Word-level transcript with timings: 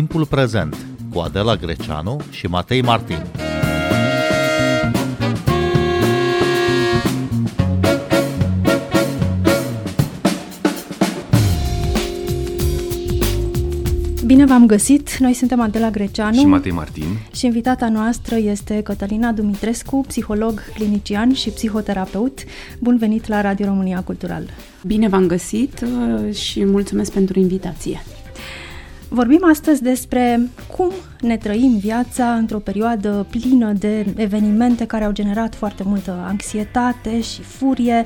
Timpul 0.00 0.26
prezent 0.26 0.76
cu 1.12 1.18
Adela 1.18 1.56
Greceanu 1.56 2.20
și 2.30 2.46
Matei 2.46 2.82
Martin. 2.82 3.16
Bine 14.26 14.44
v-am 14.44 14.66
găsit! 14.66 15.16
Noi 15.16 15.32
suntem 15.32 15.60
Adela 15.60 15.90
Greceanu 15.90 16.38
și 16.38 16.46
Matei 16.46 16.72
Martin 16.72 17.04
și 17.34 17.46
invitata 17.46 17.88
noastră 17.88 18.36
este 18.36 18.82
Cătălina 18.82 19.32
Dumitrescu, 19.32 20.04
psiholog 20.06 20.62
clinician 20.74 21.32
și 21.32 21.50
psihoterapeut. 21.50 22.38
Bun 22.78 22.96
venit 22.96 23.26
la 23.26 23.40
Radio 23.40 23.66
România 23.66 24.02
Cultural! 24.02 24.42
Bine 24.86 25.08
v-am 25.08 25.26
găsit 25.26 25.80
uh, 25.80 26.34
și 26.34 26.64
mulțumesc 26.64 27.12
pentru 27.12 27.38
invitație! 27.38 28.00
Vorbim 29.12 29.44
astăzi 29.50 29.82
despre 29.82 30.40
cum 30.76 30.90
ne 31.20 31.36
trăim 31.36 31.76
viața 31.78 32.34
într-o 32.34 32.58
perioadă 32.58 33.26
plină 33.30 33.72
de 33.72 34.06
evenimente 34.16 34.86
care 34.86 35.04
au 35.04 35.12
generat 35.12 35.54
foarte 35.54 35.82
multă 35.86 36.24
anxietate 36.26 37.20
și 37.20 37.42
furie, 37.42 38.04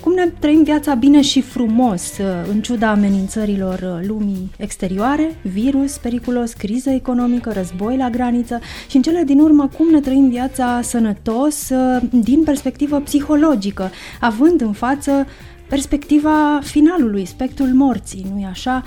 cum 0.00 0.14
ne 0.14 0.28
trăim 0.38 0.62
viața 0.62 0.94
bine 0.94 1.20
și 1.20 1.40
frumos 1.40 2.02
în 2.50 2.60
ciuda 2.60 2.90
amenințărilor 2.90 4.02
lumii 4.06 4.50
exterioare, 4.56 5.36
virus 5.42 5.96
periculos, 5.96 6.52
criză 6.52 6.90
economică, 6.90 7.52
război 7.52 7.96
la 7.96 8.10
graniță 8.10 8.60
și 8.88 8.96
în 8.96 9.02
cele 9.02 9.22
din 9.22 9.40
urmă 9.40 9.68
cum 9.76 9.90
ne 9.90 10.00
trăim 10.00 10.28
viața 10.28 10.80
sănătos 10.82 11.70
din 12.10 12.42
perspectivă 12.42 13.00
psihologică, 13.00 13.90
având 14.20 14.60
în 14.60 14.72
față 14.72 15.26
perspectiva 15.68 16.60
finalului, 16.62 17.24
spectrul 17.24 17.68
morții, 17.74 18.26
nu-i 18.32 18.46
așa? 18.50 18.82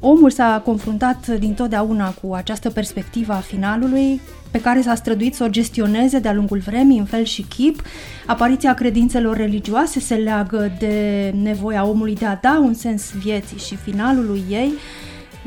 Omul 0.00 0.30
s-a 0.30 0.62
confruntat 0.64 1.26
dintotdeauna 1.26 2.10
cu 2.10 2.32
această 2.34 2.70
perspectivă 2.70 3.32
a 3.32 3.36
finalului, 3.36 4.20
pe 4.50 4.60
care 4.60 4.80
s-a 4.80 4.94
străduit 4.94 5.34
să 5.34 5.44
o 5.44 5.48
gestioneze 5.48 6.18
de-a 6.18 6.32
lungul 6.32 6.58
vremii, 6.58 6.98
în 6.98 7.04
fel 7.04 7.24
și 7.24 7.42
chip. 7.42 7.82
Apariția 8.26 8.74
credințelor 8.74 9.36
religioase 9.36 10.00
se 10.00 10.14
leagă 10.14 10.72
de 10.78 11.34
nevoia 11.42 11.86
omului 11.86 12.14
de 12.14 12.26
a 12.26 12.38
da 12.42 12.58
un 12.62 12.74
sens 12.74 13.12
vieții 13.12 13.58
și 13.58 13.76
finalului 13.76 14.42
ei. 14.50 14.72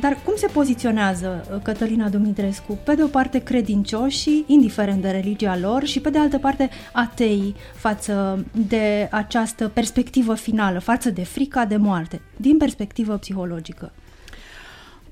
Dar 0.04 0.18
cum 0.26 0.34
se 0.36 0.48
poziționează 0.48 1.46
uh, 1.54 1.62
Cătălina 1.62 2.10
Dumitrescu? 2.10 2.80
Pe 2.84 2.96
de 2.96 3.04
o 3.04 3.08
parte 3.08 3.40
credincioșii, 3.40 4.44
indiferent 4.48 5.02
de 5.02 5.10
religia 5.10 5.58
lor, 5.58 5.84
și 5.84 6.00
pe 6.00 6.10
de 6.10 6.18
altă 6.18 6.38
parte 6.38 6.70
ateii 6.92 7.56
față 7.74 8.46
de 8.68 9.08
această 9.12 9.68
perspectivă 9.68 10.34
finală, 10.36 10.80
față 10.80 11.10
de 11.10 11.24
frica 11.24 11.66
de 11.66 11.76
moarte, 11.76 12.22
din 12.38 12.58
perspectivă 12.58 13.18
psihologică. 13.18 13.92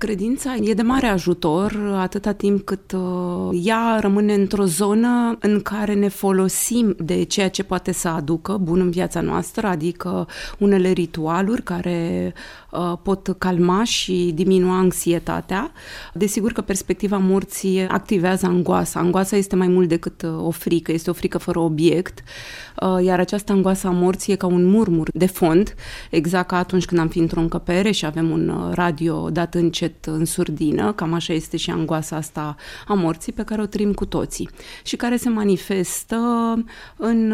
Credința 0.02 0.54
e 0.62 0.74
de 0.74 0.82
mare 0.82 1.06
ajutor 1.06 1.94
atâta 1.96 2.32
timp 2.32 2.64
cât 2.64 2.92
uh, 2.92 3.60
ea 3.62 3.98
rămâne 4.00 4.34
într-o 4.34 4.64
zonă 4.64 5.36
în 5.40 5.60
care 5.60 5.94
ne 5.94 6.08
folosim 6.08 6.96
de 6.98 7.22
ceea 7.22 7.48
ce 7.48 7.62
poate 7.62 7.92
să 7.92 8.08
aducă 8.08 8.56
bun 8.62 8.80
în 8.80 8.90
viața 8.90 9.20
noastră, 9.20 9.66
adică 9.66 10.26
unele 10.58 10.90
ritualuri 10.90 11.62
care 11.62 12.32
uh, 12.70 12.92
pot 13.02 13.34
calma 13.38 13.84
și 13.84 14.32
diminua 14.34 14.76
anxietatea. 14.76 15.72
Desigur 16.14 16.52
că 16.52 16.60
perspectiva 16.60 17.16
morții 17.18 17.86
activează 17.88 18.46
angoasa. 18.46 19.00
Angoasa 19.00 19.36
este 19.36 19.56
mai 19.56 19.68
mult 19.68 19.88
decât 19.88 20.22
uh, 20.22 20.46
o 20.46 20.50
frică, 20.50 20.92
este 20.92 21.10
o 21.10 21.12
frică 21.12 21.38
fără 21.38 21.58
obiect, 21.58 22.22
iar 23.04 23.20
această 23.20 23.52
angoasă 23.52 23.86
a 23.86 23.90
morții 23.90 24.32
e 24.32 24.36
ca 24.36 24.46
un 24.46 24.64
murmur 24.64 25.08
de 25.14 25.26
fond, 25.26 25.74
exact 26.10 26.48
ca 26.48 26.56
atunci 26.56 26.84
când 26.84 27.00
am 27.00 27.08
fi 27.08 27.18
într-o 27.18 27.40
încăpere 27.40 27.90
și 27.90 28.06
avem 28.06 28.30
un 28.30 28.70
radio 28.74 29.30
dat 29.30 29.54
încet 29.54 29.91
încet 29.92 30.18
în 30.18 30.24
surdină, 30.24 30.92
cam 30.92 31.12
așa 31.12 31.32
este 31.32 31.56
și 31.56 31.70
angoasa 31.70 32.16
asta 32.16 32.56
a 32.86 32.94
morții 32.94 33.32
pe 33.32 33.42
care 33.42 33.62
o 33.62 33.66
trăim 33.66 33.92
cu 33.92 34.04
toții 34.04 34.48
și 34.84 34.96
care 34.96 35.16
se 35.16 35.28
manifestă 35.28 36.16
în, 36.96 37.32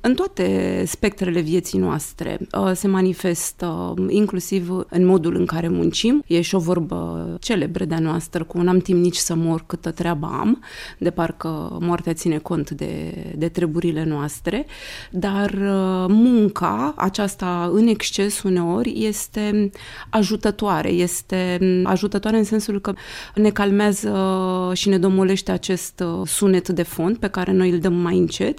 în 0.00 0.14
toate 0.14 0.82
spectrele 0.86 1.40
vieții 1.40 1.78
noastre. 1.78 2.38
Uh, 2.52 2.70
se 2.74 2.88
manifestă 2.88 3.94
inclusiv 4.08 4.86
în 4.88 5.06
modul 5.06 5.34
în 5.34 5.46
care 5.46 5.68
muncim. 5.68 6.22
E 6.26 6.40
și 6.40 6.54
o 6.54 6.58
vorbă 6.58 7.36
celebră 7.40 7.84
de-a 7.84 7.98
noastră 7.98 8.44
cu 8.44 8.60
n-am 8.60 8.78
timp 8.78 9.02
nici 9.02 9.16
să 9.16 9.34
mor 9.34 9.64
câtă 9.66 9.90
treabă 9.90 10.26
am, 10.26 10.62
de 10.98 11.10
parcă 11.10 11.78
moartea 11.80 12.12
ține 12.12 12.38
cont 12.38 12.70
de, 12.70 13.14
de 13.36 13.48
treburile 13.48 14.04
noastre, 14.04 14.66
dar 15.10 15.50
uh, 15.50 16.06
munca 16.08 16.94
aceasta 16.96 17.70
în 17.72 17.86
exces 17.86 18.42
uneori 18.42 19.06
este 19.06 19.70
ajutătoare, 20.10 20.88
este 20.90 21.58
ajutătoare 21.88 22.36
în 22.36 22.44
sensul 22.44 22.80
că 22.80 22.94
ne 23.34 23.50
calmează 23.50 24.12
și 24.74 24.88
ne 24.88 24.98
domolește 24.98 25.52
acest 25.52 26.00
uh, 26.00 26.26
sunet 26.26 26.68
de 26.68 26.82
fond 26.82 27.16
pe 27.16 27.28
care 27.28 27.52
noi 27.52 27.70
îl 27.70 27.78
dăm 27.78 27.94
mai 27.94 28.18
încet 28.18 28.58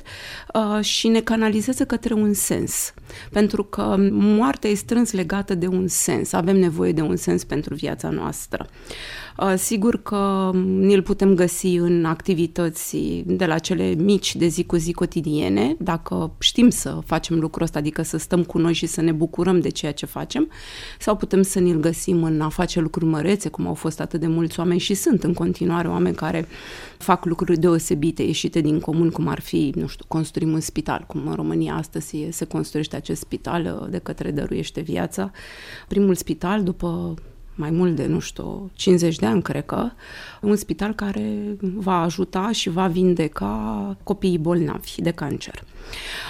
uh, 0.54 0.84
și 0.84 1.08
ne 1.08 1.20
canalizează 1.20 1.86
către 1.86 2.14
un 2.14 2.34
sens. 2.34 2.94
Pentru 3.32 3.64
că 3.64 3.96
moartea 4.12 4.70
e 4.70 4.74
strâns 4.74 5.12
legată 5.12 5.56
de 5.56 5.68
un 5.68 5.88
sens. 5.88 6.34
Avem 6.34 6.58
nevoie 6.58 6.92
de 6.92 7.02
un 7.02 7.16
sens 7.16 7.44
pentru 7.44 7.76
viața 7.76 8.10
noastră. 8.10 8.68
Uh, 9.38 9.54
sigur 9.58 10.02
că 10.02 10.52
ne-l 10.80 11.02
putem 11.02 11.34
găsi 11.34 11.76
în 11.76 12.06
activități 12.06 12.98
de 13.26 13.46
la 13.46 13.58
cele 13.58 13.96
mici 13.98 14.36
de 14.36 14.48
zi 14.48 14.64
cu 14.64 14.76
zi 14.76 14.94
cotidiene, 14.94 15.76
dacă 15.80 16.32
știm 16.40 16.70
să 16.70 17.00
facem 17.06 17.40
lucrul 17.40 17.64
ăsta, 17.64 17.80
adică 17.80 18.02
să 18.02 18.18
stăm 18.18 18.44
cu 18.44 18.58
noi 18.58 18.74
și 18.74 18.86
să 18.86 19.02
ne 19.02 19.12
bucurăm 19.12 19.60
de 19.60 19.70
ceea 19.70 19.92
ce 19.92 20.06
facem, 20.06 20.50
sau 21.00 21.16
putem 21.16 21.42
să 21.42 21.60
ne-l 21.60 21.80
găsim 21.80 22.24
în 22.24 22.42
a 22.42 22.50
face 22.50 22.80
lucruri 22.80 23.06
mărețe, 23.20 23.50
cum 23.50 23.68
au 23.68 23.74
fost 23.74 24.00
atât 24.00 24.20
de 24.20 24.28
mulți 24.28 24.60
oameni 24.60 24.80
și 24.80 24.94
sunt 24.94 25.24
în 25.24 25.34
continuare 25.34 25.88
oameni 25.88 26.16
care 26.16 26.48
fac 26.98 27.26
lucruri 27.26 27.60
deosebite, 27.60 28.24
ieșite 28.24 28.62
din 28.62 28.80
comun, 28.80 29.10
cum 29.10 29.28
ar 29.28 29.40
fi, 29.40 29.74
nu 29.76 29.88
știu, 29.88 30.06
construim 30.08 30.52
un 30.54 30.60
spital, 30.60 31.04
cum 31.08 31.28
în 31.28 31.34
România 31.34 31.76
astăzi 31.76 32.28
se 32.30 32.46
construiește 32.46 32.96
acest 32.96 33.20
spital 33.20 33.80
uh, 33.82 33.90
de 33.90 33.98
către 33.98 34.32
Dăruiește 34.32 34.82
Viața. 34.82 35.32
Primul 35.88 36.16
spital, 36.16 36.64
după 36.64 37.14
mai 37.60 37.70
mult 37.70 37.96
de, 37.96 38.06
nu 38.06 38.20
știu, 38.20 38.72
50 38.74 39.16
de 39.16 39.26
ani, 39.26 39.42
cred 39.42 39.66
că, 39.66 39.90
un 40.42 40.56
spital 40.56 40.94
care 40.94 41.58
va 41.60 42.02
ajuta 42.02 42.52
și 42.52 42.70
va 42.70 42.88
vindeca 42.88 43.98
copiii 44.04 44.38
bolnavi 44.38 44.94
de 44.98 45.12
cancer. 45.12 45.64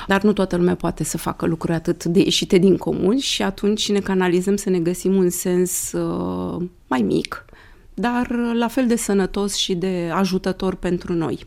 Dar 0.08 0.22
nu 0.24 0.34
toată 0.34 0.56
lumea 0.56 0.76
poate 0.76 1.04
să 1.04 1.18
facă 1.18 1.46
lucruri 1.46 1.74
atât 1.74 2.04
de 2.04 2.20
ieșite 2.20 2.58
din 2.58 2.78
comun 2.78 3.18
și 3.18 3.44
atunci 3.44 3.92
ne 3.92 4.00
canalizăm 4.00 4.56
să 4.56 4.70
ne 4.70 4.80
găsim 4.80 5.16
un 5.16 5.30
sens 5.30 5.92
uh, 5.92 6.66
mai 6.88 7.02
mic, 7.02 7.46
dar 7.94 8.32
la 8.54 8.68
fel 8.68 8.88
de 8.88 8.96
sănătos 8.96 9.56
și 9.56 9.76
de 9.76 10.12
ajutător 10.14 10.76
pentru 10.76 11.14
noi. 11.14 11.46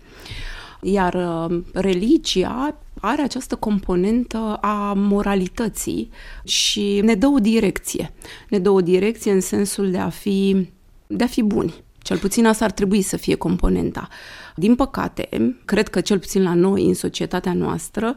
Iar 0.84 1.14
uh, 1.14 1.60
religia 1.72 2.76
are 3.00 3.22
această 3.22 3.56
componentă 3.56 4.58
a 4.60 4.92
moralității 4.96 6.10
și 6.44 7.00
ne 7.04 7.14
dă 7.14 7.26
o 7.26 7.38
direcție. 7.38 8.12
Ne 8.48 8.58
dă 8.58 8.70
o 8.70 8.80
direcție 8.80 9.32
în 9.32 9.40
sensul 9.40 9.90
de 9.90 9.98
a 9.98 10.08
fi, 10.08 10.68
de 11.06 11.24
a 11.24 11.26
fi 11.26 11.42
buni. 11.42 11.74
Cel 11.98 12.18
puțin 12.18 12.46
asta 12.46 12.64
ar 12.64 12.70
trebui 12.70 13.02
să 13.02 13.16
fie 13.16 13.34
componenta. 13.34 14.08
Din 14.56 14.74
păcate, 14.74 15.28
cred 15.64 15.88
că 15.88 16.00
cel 16.00 16.18
puțin 16.18 16.42
la 16.42 16.54
noi, 16.54 16.86
în 16.86 16.94
societatea 16.94 17.52
noastră, 17.52 18.16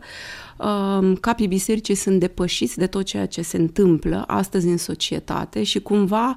um, 0.58 1.16
capii 1.16 1.48
bisericii 1.48 1.96
sunt 1.96 2.20
depășiți 2.20 2.78
de 2.78 2.88
tot 2.88 3.04
ceea 3.04 3.26
ce 3.26 3.42
se 3.42 3.58
întâmplă 3.58 4.24
astăzi 4.28 4.68
în 4.68 4.78
societate 4.78 5.64
și 5.64 5.80
cumva 5.80 6.36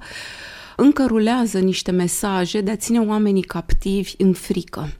încă 0.76 1.06
rulează 1.06 1.58
niște 1.58 1.90
mesaje 1.90 2.60
de 2.60 2.70
a 2.70 2.76
ține 2.76 3.00
oamenii 3.00 3.42
captivi 3.42 4.14
în 4.18 4.32
frică. 4.32 4.92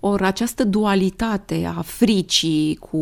Ori 0.00 0.22
această 0.22 0.64
dualitate 0.64 1.72
a 1.76 1.80
fricii 1.80 2.76
cu 2.76 2.98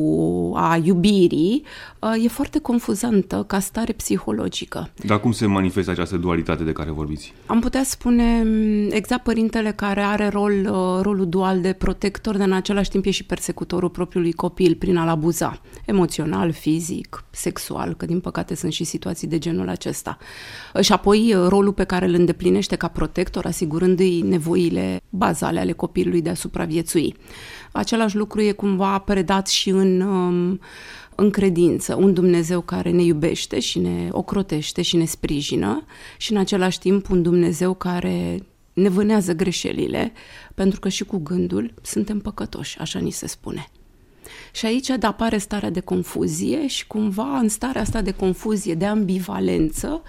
a 0.56 0.80
iubirii 0.82 1.62
uh, 1.98 2.24
e 2.24 2.28
foarte 2.28 2.58
confuzantă 2.58 3.44
ca 3.46 3.58
stare 3.58 3.92
psihologică. 3.92 4.90
Dar 5.06 5.20
cum 5.20 5.32
se 5.32 5.46
manifestă 5.46 5.90
această 5.90 6.16
dualitate 6.16 6.64
de 6.64 6.72
care 6.72 6.90
vorbiți? 6.90 7.32
Am 7.46 7.60
putea 7.60 7.82
spune 7.84 8.42
mm, 8.44 8.90
exact 8.90 9.22
părintele 9.22 9.72
care 9.72 10.00
are 10.00 10.28
rol, 10.28 10.52
uh, 10.52 11.02
rolul 11.02 11.28
dual 11.28 11.60
de 11.60 11.72
protector, 11.72 12.36
dar 12.36 12.46
în 12.46 12.52
același 12.52 12.90
timp 12.90 13.04
e 13.04 13.10
și 13.10 13.24
persecutorul 13.24 13.88
propriului 13.88 14.32
copil 14.32 14.74
prin 14.74 14.96
a-l 14.96 15.08
abuza, 15.08 15.60
emoțional, 15.84 16.52
fizic, 16.52 17.24
sexual, 17.30 17.94
că 17.94 18.06
din 18.06 18.20
păcate 18.20 18.54
sunt 18.54 18.72
și 18.72 18.84
situații 18.84 19.28
de 19.28 19.38
genul 19.38 19.68
acesta. 19.68 20.18
Și 20.80 20.92
apoi 20.92 21.34
uh, 21.34 21.46
rolul 21.48 21.72
pe 21.72 21.84
care 21.84 22.06
îl 22.06 22.14
îndeplinește 22.14 22.76
ca 22.76 22.88
protector, 22.88 23.46
asigurându-i 23.46 24.22
nevoile 24.22 25.00
bazale 25.08 25.60
ale 25.60 25.72
copilului 25.72 26.22
de 26.22 26.30
a 26.30 26.34
supraviețui 26.34 26.86
supraviețui. 26.88 27.14
Același 27.72 28.16
lucru 28.16 28.40
e 28.40 28.52
cumva 28.52 28.98
predat 28.98 29.48
și 29.48 29.68
în, 29.68 30.00
um, 30.00 30.60
în 31.14 31.30
credință, 31.30 31.94
un 31.94 32.14
Dumnezeu 32.14 32.60
care 32.60 32.90
ne 32.90 33.02
iubește 33.02 33.60
și 33.60 33.78
ne 33.78 34.08
ocrotește 34.10 34.82
și 34.82 34.96
ne 34.96 35.04
sprijină 35.04 35.84
și 36.16 36.32
în 36.32 36.38
același 36.38 36.78
timp 36.78 37.10
un 37.10 37.22
Dumnezeu 37.22 37.74
care 37.74 38.42
ne 38.72 38.88
vânează 38.88 39.32
greșelile, 39.32 40.12
pentru 40.54 40.80
că 40.80 40.88
și 40.88 41.04
cu 41.04 41.18
gândul 41.18 41.74
suntem 41.82 42.18
păcătoși, 42.18 42.78
așa 42.78 42.98
ni 42.98 43.10
se 43.10 43.26
spune. 43.26 43.68
Și 44.58 44.66
aici 44.66 44.90
apare 45.00 45.38
starea 45.38 45.70
de 45.70 45.80
confuzie 45.80 46.66
și 46.66 46.86
cumva 46.86 47.38
în 47.38 47.48
starea 47.48 47.80
asta 47.80 48.00
de 48.00 48.10
confuzie, 48.10 48.74
de 48.74 48.86
ambivalență, 48.86 50.02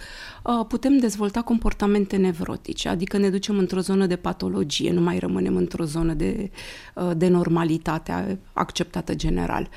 uh, 0.44 0.66
putem 0.68 0.98
dezvolta 0.98 1.42
comportamente 1.42 2.16
nevrotice, 2.16 2.90
adică 2.90 3.18
ne 3.18 3.30
ducem 3.30 3.58
într-o 3.58 3.80
zonă 3.80 4.06
de 4.06 4.16
patologie, 4.16 4.92
nu 4.92 5.02
mai 5.02 5.20
rămânem 5.20 5.56
într-o 5.56 5.84
zonă 5.84 6.14
de, 6.14 6.52
uh, 6.96 7.12
de 7.18 7.28
normalitate 7.28 8.40
acceptată 8.54 9.16
general. 9.16 9.70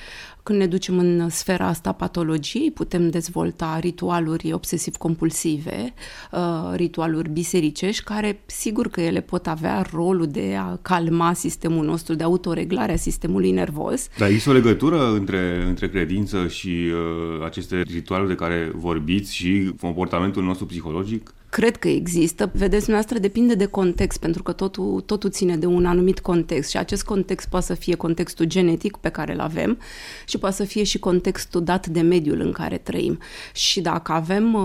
Când 0.42 0.58
ne 0.58 0.66
ducem 0.66 0.98
în 0.98 1.28
sfera 1.28 1.66
asta 1.66 1.92
patologiei, 1.92 2.70
putem 2.70 3.10
dezvolta 3.10 3.78
ritualuri 3.80 4.52
obsesiv-compulsive, 4.52 5.94
uh, 6.32 6.72
ritualuri 6.74 7.30
bisericești, 7.30 8.04
care 8.04 8.42
sigur 8.46 8.88
că 8.88 9.00
ele 9.00 9.20
pot 9.20 9.46
avea 9.46 9.86
rolul 9.92 10.26
de 10.26 10.56
a 10.58 10.78
calma 10.82 11.32
sistemul 11.32 11.84
nostru, 11.84 12.14
de 12.14 12.24
autoreglare 12.24 12.92
a 12.92 12.96
sistemului 12.96 13.50
nervos. 13.50 14.08
Dar 14.18 14.28
există 14.28 14.50
o 14.50 14.52
legătură 14.62 15.12
între, 15.12 15.64
între 15.68 15.88
credință 15.88 16.46
și 16.48 16.68
uh, 16.68 17.44
aceste 17.44 17.80
ritualuri 17.80 18.28
de 18.28 18.34
care 18.34 18.70
vorbiți 18.74 19.34
și 19.34 19.72
comportamentul 19.80 20.42
nostru 20.42 20.66
psihologic? 20.66 21.34
Cred 21.48 21.76
că 21.76 21.88
există. 21.88 22.50
Vedeți, 22.54 22.90
noastră 22.90 23.18
depinde 23.18 23.54
de 23.54 23.66
context, 23.66 24.20
pentru 24.20 24.42
că 24.42 24.52
totul, 24.52 25.00
totul 25.00 25.30
ține 25.30 25.56
de 25.56 25.66
un 25.66 25.86
anumit 25.86 26.20
context 26.20 26.70
și 26.70 26.76
acest 26.76 27.04
context 27.04 27.48
poate 27.48 27.66
să 27.66 27.74
fie 27.74 27.94
contextul 27.94 28.46
genetic 28.46 28.96
pe 28.96 29.08
care 29.08 29.32
îl 29.32 29.40
avem 29.40 29.78
și 30.26 30.38
poate 30.38 30.54
să 30.54 30.64
fie 30.64 30.82
și 30.82 30.98
contextul 30.98 31.64
dat 31.64 31.86
de 31.86 32.00
mediul 32.00 32.40
în 32.40 32.52
care 32.52 32.78
trăim. 32.78 33.18
Și 33.54 33.80
dacă 33.80 34.12
avem 34.12 34.54
uh, 34.54 34.62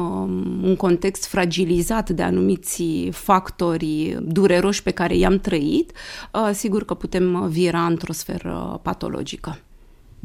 un 0.64 0.76
context 0.76 1.26
fragilizat 1.26 2.10
de 2.10 2.24
anumiți 2.24 2.84
factori 3.12 4.18
dureroși 4.22 4.84
pe 4.84 4.92
care 4.92 5.16
i-am 5.16 5.40
trăit, 5.40 5.92
uh, 6.34 6.50
sigur 6.54 6.86
că 6.86 6.94
putem 6.94 7.48
vira 7.50 7.86
într-o 7.86 8.14
sferă 8.14 8.80
patologică. 8.84 9.60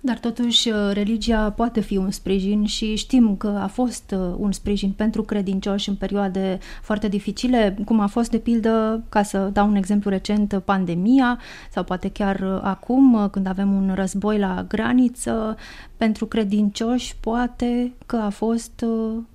Dar 0.00 0.18
totuși 0.18 0.68
uh, 0.68 0.74
religia 0.92 1.50
poate 1.50 1.80
fi 1.80 1.96
un 1.96 2.10
sprijin 2.10 2.64
și 2.64 2.96
știm 2.96 3.36
că 3.36 3.58
a 3.62 3.66
fost 3.66 4.14
uh, 4.16 4.34
un 4.36 4.52
sprijin 4.52 4.90
pentru 4.90 5.22
credincioși 5.22 5.88
în 5.88 5.94
perioade 5.94 6.58
foarte 6.82 7.08
dificile, 7.08 7.76
cum 7.84 8.00
a 8.00 8.06
fost 8.06 8.30
de 8.30 8.38
pildă, 8.38 9.04
ca 9.08 9.22
să 9.22 9.38
dau 9.52 9.68
un 9.68 9.74
exemplu 9.74 10.10
recent, 10.10 10.62
pandemia 10.64 11.38
sau 11.70 11.84
poate 11.84 12.08
chiar 12.10 12.40
uh, 12.40 12.60
acum 12.62 13.28
când 13.30 13.46
avem 13.46 13.72
un 13.72 13.92
război 13.94 14.38
la 14.38 14.64
graniță, 14.68 15.56
pentru 15.96 16.26
credincioși 16.26 17.16
poate 17.20 17.92
că 18.06 18.16
a 18.16 18.28
fost 18.28 18.84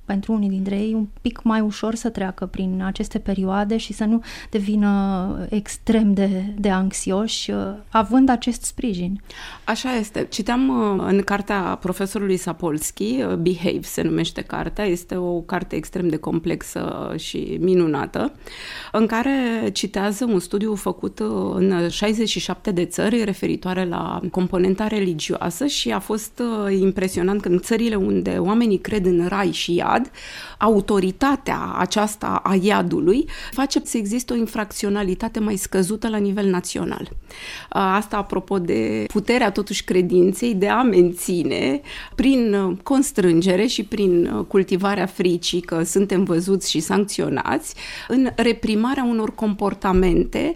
pentru 0.06 0.34
unii 0.34 0.50
dintre 0.50 0.76
ei 0.76 0.94
un 0.94 1.08
pic 1.22 1.44
mai 1.44 1.60
ușor 1.60 1.96
să 1.96 2.10
treacă 2.10 2.46
prin 2.46 2.82
aceste 2.86 3.20
perioade 3.20 3.78
și 3.78 3.94
să 3.94 4.04
nu 4.04 4.24
devină 4.50 5.46
extrem 5.50 6.14
de, 6.14 6.44
de 6.58 6.70
anxioși, 6.70 7.52
având 7.90 8.30
acest 8.30 8.64
sprijin. 8.64 9.22
Așa 9.66 9.96
este. 9.96 10.28
Citeam 10.30 10.53
uh, 10.60 11.04
în 11.08 11.22
cartea 11.22 11.78
profesorului 11.82 12.38
Sapolsky, 12.38 13.24
uh, 13.24 13.34
Behave 13.36 13.82
se 13.82 14.02
numește 14.02 14.42
cartea, 14.42 14.86
este 14.86 15.16
o 15.16 15.40
carte 15.40 15.76
extrem 15.76 16.08
de 16.08 16.18
complexă 16.18 17.14
și 17.18 17.58
minunată, 17.62 18.34
în 18.92 19.06
care 19.06 19.70
citează 19.74 20.26
un 20.26 20.40
studiu 20.40 20.76
făcut 20.76 21.20
uh, 21.20 21.28
în 21.54 21.90
67 21.90 22.72
de 22.72 22.86
țări 22.86 23.24
referitoare 23.24 23.86
la 23.86 24.22
componenta 24.32 24.88
religioasă 24.88 25.66
și 25.66 25.92
a 25.92 26.00
fost 26.00 26.42
impresionant 26.80 27.42
că 27.42 27.48
în 27.48 27.60
țările 27.60 27.96
unde 27.96 28.38
oamenii 28.40 28.80
cred 28.80 29.06
în 29.06 29.28
rai 29.28 29.52
și 29.52 29.76
iad, 29.76 30.12
autoritatea 30.58 31.76
aceasta 31.78 32.42
a 32.44 32.56
iadului 32.62 33.26
face 33.52 33.82
să 33.84 33.98
existe 33.98 34.34
o 34.34 34.36
infracționalitate 34.36 35.40
mai 35.40 35.56
scăzută 35.56 36.10
la 36.10 36.18
nivel 36.18 36.50
național. 36.50 37.10
Asta 37.70 38.18
apropo 38.18 38.60
de 38.60 39.06
puterea 39.08 39.52
totuși 39.52 39.84
credinței 39.84 40.43
de 40.52 40.68
a 40.68 40.82
menține 40.82 41.82
prin 42.16 42.56
constrângere 42.84 43.66
și 43.66 43.84
prin 43.84 44.46
cultivarea 44.48 45.06
fricii 45.06 45.62
că 45.62 45.84
suntem 45.84 46.24
văzuți 46.24 46.70
și 46.70 46.80
sancționați 46.80 47.76
în 48.08 48.30
reprimarea 48.36 49.04
unor 49.04 49.36
comportamente 49.36 50.56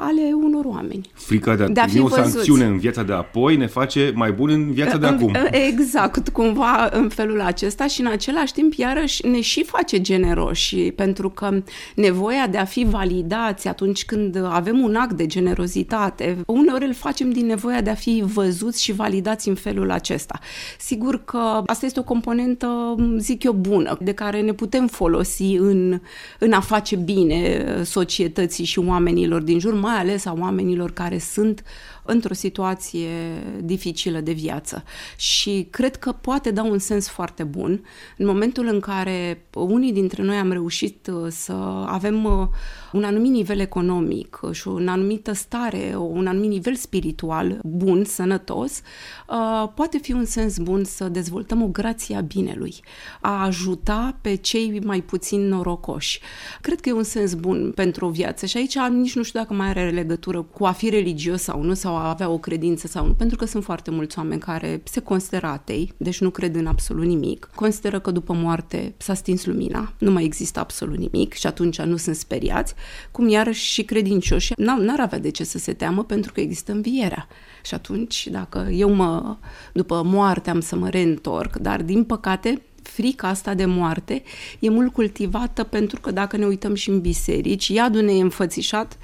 ale 0.00 0.30
unor 0.34 0.64
oameni. 0.64 1.10
Frica 1.14 1.56
de 1.56 1.62
a, 1.62 1.68
de 1.68 1.80
a 1.80 1.86
fi 1.86 2.00
o 2.00 2.06
văzuți. 2.06 2.30
sancțiune 2.30 2.64
în 2.64 2.78
viața 2.78 3.02
de 3.02 3.12
apoi 3.12 3.56
ne 3.56 3.66
face 3.66 4.12
mai 4.14 4.32
buni 4.32 4.54
în 4.54 4.72
viața 4.72 4.96
de 4.96 5.06
acum. 5.06 5.36
Exact, 5.50 6.28
cumva 6.28 6.88
în 6.92 7.08
felul 7.08 7.40
acesta 7.40 7.86
și 7.86 8.00
în 8.00 8.06
același 8.06 8.52
timp 8.52 8.72
iarăși 8.72 9.26
ne 9.26 9.40
și 9.40 9.64
face 9.64 10.00
generoși, 10.00 10.76
pentru 10.76 11.30
că 11.30 11.62
nevoia 11.94 12.46
de 12.50 12.58
a 12.58 12.64
fi 12.64 12.84
validați 12.84 13.68
atunci 13.68 14.04
când 14.04 14.44
avem 14.50 14.80
un 14.80 14.94
act 14.94 15.12
de 15.12 15.26
generozitate, 15.26 16.36
uneori 16.46 16.86
îl 16.86 16.94
facem 16.94 17.30
din 17.30 17.46
nevoia 17.46 17.80
de 17.80 17.90
a 17.90 17.94
fi 17.94 18.22
văzuți 18.26 18.82
și 18.82 18.92
validați 18.92 19.11
în 19.48 19.54
felul 19.54 19.90
acesta. 19.90 20.38
Sigur 20.78 21.24
că 21.24 21.62
asta 21.66 21.86
este 21.86 22.00
o 22.00 22.02
componentă, 22.02 22.96
zic 23.18 23.42
eu, 23.42 23.52
bună, 23.52 23.98
de 24.00 24.12
care 24.12 24.40
ne 24.40 24.52
putem 24.52 24.86
folosi 24.86 25.54
în, 25.54 26.00
în 26.38 26.52
a 26.52 26.60
face 26.60 26.96
bine 26.96 27.64
societății 27.84 28.64
și 28.64 28.78
oamenilor 28.78 29.42
din 29.42 29.58
jur, 29.58 29.74
mai 29.74 29.96
ales 29.96 30.24
a 30.24 30.34
oamenilor 30.38 30.92
care 30.92 31.18
sunt 31.18 31.62
într-o 32.02 32.34
situație 32.34 33.08
dificilă 33.60 34.20
de 34.20 34.32
viață. 34.32 34.84
Și 35.16 35.66
cred 35.70 35.96
că 35.96 36.12
poate 36.12 36.50
da 36.50 36.62
un 36.62 36.78
sens 36.78 37.08
foarte 37.08 37.42
bun 37.42 37.84
în 38.16 38.26
momentul 38.26 38.66
în 38.66 38.80
care 38.80 39.46
unii 39.54 39.92
dintre 39.92 40.22
noi 40.22 40.36
am 40.36 40.52
reușit 40.52 41.10
uh, 41.12 41.30
să 41.30 41.52
avem 41.86 42.24
uh, 42.24 42.46
un 42.92 43.04
anumit 43.04 43.30
nivel 43.30 43.58
economic 43.58 44.40
și 44.52 44.68
o 44.68 44.76
anumită 44.86 45.32
stare, 45.32 45.94
un 45.96 46.26
anumit 46.26 46.50
nivel 46.50 46.74
spiritual 46.74 47.58
bun, 47.62 48.04
sănătos, 48.04 48.80
uh, 49.28 49.68
poate 49.74 49.98
fi 49.98 50.12
un 50.12 50.24
sens 50.24 50.58
bun 50.58 50.84
să 50.84 51.08
dezvoltăm 51.08 51.62
o 51.62 51.66
grație 51.66 52.16
a 52.16 52.20
binelui, 52.20 52.74
a 53.20 53.44
ajuta 53.44 54.18
pe 54.20 54.34
cei 54.34 54.80
mai 54.84 55.00
puțin 55.00 55.48
norocoși. 55.48 56.20
Cred 56.60 56.80
că 56.80 56.88
e 56.88 56.92
un 56.92 57.02
sens 57.02 57.34
bun 57.34 57.72
pentru 57.74 58.06
o 58.06 58.10
viață 58.10 58.46
și 58.46 58.56
aici 58.56 58.78
nici 58.78 59.14
nu 59.14 59.22
știu 59.22 59.40
dacă 59.40 59.54
mai 59.54 59.68
are 59.68 59.90
legătură 59.90 60.42
cu 60.42 60.64
a 60.64 60.72
fi 60.72 60.88
religios 60.88 61.42
sau 61.42 61.62
nu, 61.62 61.74
sau 61.74 61.91
a 61.96 62.08
avea 62.08 62.28
o 62.28 62.38
credință 62.38 62.86
sau 62.86 63.06
nu, 63.06 63.12
pentru 63.12 63.36
că 63.36 63.44
sunt 63.44 63.64
foarte 63.64 63.90
mulți 63.90 64.18
oameni 64.18 64.40
care 64.40 64.82
se 64.84 65.00
consideră 65.00 65.46
atei, 65.46 65.92
deci 65.96 66.20
nu 66.20 66.30
cred 66.30 66.54
în 66.54 66.66
absolut 66.66 67.04
nimic, 67.04 67.50
consideră 67.54 68.00
că 68.00 68.10
după 68.10 68.32
moarte 68.32 68.94
s-a 68.96 69.14
stins 69.14 69.44
lumina, 69.44 69.92
nu 69.98 70.10
mai 70.10 70.24
există 70.24 70.60
absolut 70.60 70.98
nimic 70.98 71.32
și 71.32 71.46
atunci 71.46 71.80
nu 71.80 71.96
sunt 71.96 72.16
speriați, 72.16 72.74
cum 73.10 73.28
iarăși 73.28 73.64
și 73.64 73.82
credincioși 73.82 74.52
n-ar 74.56 75.00
avea 75.00 75.18
de 75.18 75.30
ce 75.30 75.44
să 75.44 75.58
se 75.58 75.72
teamă 75.72 76.04
pentru 76.04 76.32
că 76.32 76.40
există 76.40 76.72
învierea. 76.72 77.28
Și 77.64 77.74
atunci, 77.74 78.26
dacă 78.30 78.68
eu 78.72 78.90
mă, 78.90 79.36
după 79.72 80.02
moarte 80.04 80.50
am 80.50 80.60
să 80.60 80.76
mă 80.76 80.88
reîntorc, 80.88 81.56
dar 81.56 81.82
din 81.82 82.04
păcate 82.04 82.62
frica 82.82 83.28
asta 83.28 83.54
de 83.54 83.64
moarte 83.64 84.22
e 84.58 84.68
mult 84.68 84.92
cultivată 84.92 85.62
pentru 85.62 86.00
că 86.00 86.10
dacă 86.10 86.36
ne 86.36 86.46
uităm 86.46 86.74
și 86.74 86.90
în 86.90 87.00
biserici, 87.00 87.68
iadul 87.68 88.02
ne 88.02 88.12
e 88.12 88.22
înfățișat 88.22 88.98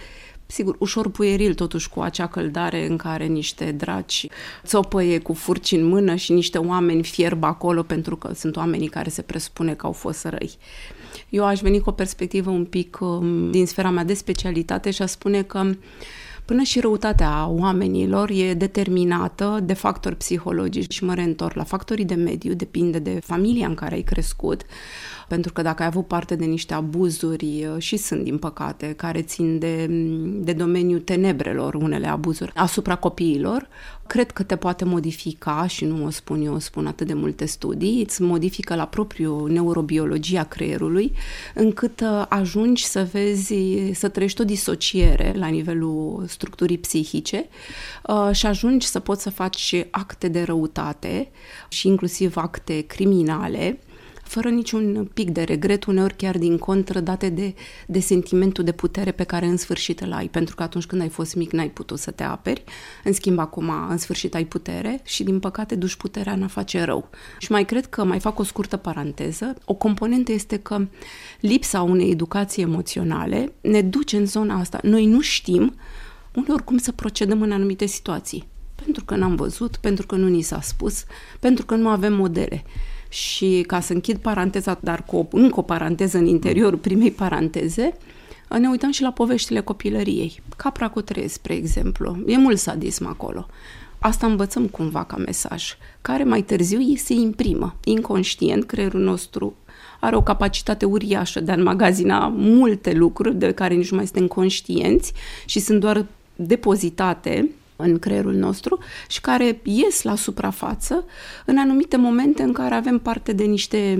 sigur, 0.50 0.76
ușor 0.78 1.10
pueril 1.10 1.54
totuși 1.54 1.88
cu 1.88 2.00
acea 2.00 2.26
căldare 2.26 2.86
în 2.86 2.96
care 2.96 3.26
niște 3.26 3.72
draci 3.72 4.26
țopăie 4.64 5.18
cu 5.18 5.32
furci 5.32 5.72
în 5.72 5.84
mână 5.84 6.14
și 6.14 6.32
niște 6.32 6.58
oameni 6.58 7.02
fierb 7.02 7.44
acolo 7.44 7.82
pentru 7.82 8.16
că 8.16 8.34
sunt 8.34 8.56
oamenii 8.56 8.88
care 8.88 9.08
se 9.08 9.22
presupune 9.22 9.74
că 9.74 9.86
au 9.86 9.92
fost 9.92 10.24
răi. 10.24 10.56
Eu 11.28 11.44
aș 11.44 11.60
veni 11.60 11.80
cu 11.80 11.88
o 11.88 11.92
perspectivă 11.92 12.50
un 12.50 12.64
pic 12.64 12.98
um, 13.00 13.50
din 13.50 13.66
sfera 13.66 13.90
mea 13.90 14.04
de 14.04 14.14
specialitate 14.14 14.90
și 14.90 15.02
aș 15.02 15.10
spune 15.10 15.42
că 15.42 15.70
Până 16.48 16.62
și 16.62 16.80
răutatea 16.80 17.46
oamenilor 17.48 18.30
e 18.30 18.54
determinată 18.54 19.60
de 19.62 19.72
factori 19.72 20.16
psihologici 20.16 20.92
și 20.92 21.04
mă 21.04 21.14
reîntorc 21.14 21.54
la 21.54 21.64
factorii 21.64 22.04
de 22.04 22.14
mediu, 22.14 22.54
depinde 22.54 22.98
de 22.98 23.20
familia 23.24 23.66
în 23.66 23.74
care 23.74 23.94
ai 23.94 24.02
crescut, 24.02 24.62
pentru 25.28 25.52
că 25.52 25.62
dacă 25.62 25.82
ai 25.82 25.88
avut 25.88 26.06
parte 26.06 26.36
de 26.36 26.44
niște 26.44 26.74
abuzuri 26.74 27.66
uh, 27.74 27.82
și 27.82 27.96
sunt, 27.96 28.24
din 28.24 28.38
păcate, 28.38 28.94
care 28.96 29.22
țin 29.22 29.58
de, 29.58 29.86
de 30.20 30.52
domeniul 30.52 31.00
tenebrelor, 31.00 31.74
unele 31.74 32.06
abuzuri 32.06 32.52
asupra 32.54 32.94
copiilor, 32.94 33.68
cred 34.06 34.30
că 34.30 34.42
te 34.42 34.56
poate 34.56 34.84
modifica 34.84 35.66
și 35.66 35.84
nu 35.84 36.04
o 36.04 36.10
spun 36.10 36.42
eu, 36.42 36.54
o 36.54 36.58
spun 36.58 36.86
atât 36.86 37.06
de 37.06 37.14
multe 37.14 37.44
studii, 37.44 38.02
îți 38.02 38.22
modifică 38.22 38.74
la 38.74 38.86
propriu 38.86 39.46
neurobiologia 39.46 40.44
creierului, 40.44 41.12
încât 41.54 42.00
uh, 42.00 42.24
ajungi 42.28 42.84
să 42.84 43.08
vezi, 43.12 43.54
să 43.92 44.08
trăiești 44.08 44.40
o 44.40 44.44
disociere 44.44 45.32
la 45.36 45.46
nivelul 45.46 46.24
structurii 46.28 46.78
psihice 46.78 47.48
uh, 48.06 48.30
și 48.32 48.46
ajungi 48.46 48.86
să 48.86 49.00
poți 49.00 49.22
să 49.22 49.30
faci 49.30 49.86
acte 49.90 50.28
de 50.28 50.42
răutate 50.42 51.30
și 51.68 51.88
inclusiv 51.88 52.36
acte 52.36 52.80
criminale 52.80 53.78
fără 54.28 54.48
niciun 54.48 55.10
pic 55.14 55.30
de 55.30 55.42
regret, 55.42 55.84
uneori 55.84 56.16
chiar 56.16 56.38
din 56.38 56.58
contră, 56.58 57.00
date 57.00 57.28
de, 57.28 57.54
de 57.86 58.00
sentimentul 58.00 58.64
de 58.64 58.72
putere 58.72 59.12
pe 59.12 59.24
care 59.24 59.46
în 59.46 59.56
sfârșit 59.56 60.00
îl 60.00 60.12
ai, 60.12 60.28
pentru 60.28 60.54
că 60.54 60.62
atunci 60.62 60.86
când 60.86 61.02
ai 61.02 61.08
fost 61.08 61.34
mic 61.34 61.52
n-ai 61.52 61.70
putut 61.70 61.98
să 61.98 62.10
te 62.10 62.22
aperi, 62.22 62.64
în 63.04 63.12
schimb 63.12 63.38
acum 63.38 63.70
în 63.88 63.96
sfârșit 63.98 64.34
ai 64.34 64.44
putere 64.44 65.00
și 65.04 65.22
din 65.22 65.40
păcate 65.40 65.74
duci 65.74 65.94
puterea 65.94 66.32
în 66.32 66.42
a 66.42 66.46
face 66.46 66.82
rău. 66.82 67.10
Și 67.38 67.52
mai 67.52 67.64
cred 67.64 67.86
că, 67.86 68.04
mai 68.04 68.20
fac 68.20 68.38
o 68.38 68.42
scurtă 68.42 68.76
paranteză, 68.76 69.54
o 69.64 69.74
componentă 69.74 70.32
este 70.32 70.56
că 70.56 70.86
lipsa 71.40 71.82
unei 71.82 72.10
educații 72.10 72.62
emoționale 72.62 73.52
ne 73.60 73.82
duce 73.82 74.16
în 74.16 74.26
zona 74.26 74.58
asta. 74.58 74.78
Noi 74.82 75.06
nu 75.06 75.20
știm 75.20 75.74
uneori 76.34 76.64
cum 76.64 76.78
să 76.78 76.92
procedăm 76.92 77.42
în 77.42 77.52
anumite 77.52 77.86
situații. 77.86 78.48
Pentru 78.84 79.04
că 79.04 79.16
n-am 79.16 79.34
văzut, 79.34 79.76
pentru 79.76 80.06
că 80.06 80.16
nu 80.16 80.28
ni 80.28 80.42
s-a 80.42 80.60
spus, 80.60 81.04
pentru 81.40 81.66
că 81.66 81.74
nu 81.74 81.88
avem 81.88 82.12
modele. 82.12 82.64
Și 83.08 83.64
ca 83.66 83.80
să 83.80 83.92
închid 83.92 84.16
paranteza, 84.16 84.78
dar 84.80 85.04
cu 85.04 85.16
o, 85.16 85.26
încă 85.30 85.58
o 85.58 85.62
paranteză 85.62 86.18
în 86.18 86.26
interiorul 86.26 86.78
primei 86.78 87.10
paranteze, 87.10 87.96
ne 88.58 88.68
uităm 88.68 88.90
și 88.90 89.02
la 89.02 89.12
poveștile 89.12 89.60
copilăriei. 89.60 90.42
Capra 90.56 90.88
cu 90.88 91.00
trei, 91.00 91.28
spre 91.28 91.54
exemplu. 91.54 92.18
E 92.26 92.36
mult 92.36 92.58
sadism 92.58 93.06
acolo. 93.06 93.46
Asta 93.98 94.26
învățăm 94.26 94.66
cumva 94.66 95.04
ca 95.04 95.16
mesaj, 95.16 95.76
care 96.02 96.24
mai 96.24 96.42
târziu 96.42 96.94
se 96.96 97.12
imprimă. 97.12 97.76
Inconștient, 97.84 98.64
creierul 98.64 99.00
nostru 99.00 99.54
are 100.00 100.16
o 100.16 100.22
capacitate 100.22 100.84
uriașă 100.84 101.40
de 101.40 101.50
a 101.50 101.54
înmagazina 101.54 102.28
multe 102.28 102.92
lucruri 102.92 103.36
de 103.36 103.52
care 103.52 103.74
nici 103.74 103.90
nu 103.90 103.96
mai 103.96 104.06
suntem 104.06 104.26
conștienți 104.26 105.12
și 105.44 105.60
sunt 105.60 105.80
doar 105.80 106.06
depozitate 106.36 107.48
în 107.80 107.98
creierul 107.98 108.34
nostru 108.34 108.78
și 109.08 109.20
care 109.20 109.60
ies 109.62 110.02
la 110.02 110.14
suprafață 110.14 111.04
în 111.44 111.58
anumite 111.58 111.96
momente 111.96 112.42
în 112.42 112.52
care 112.52 112.74
avem 112.74 112.98
parte 112.98 113.32
de 113.32 113.44
niște 113.44 113.98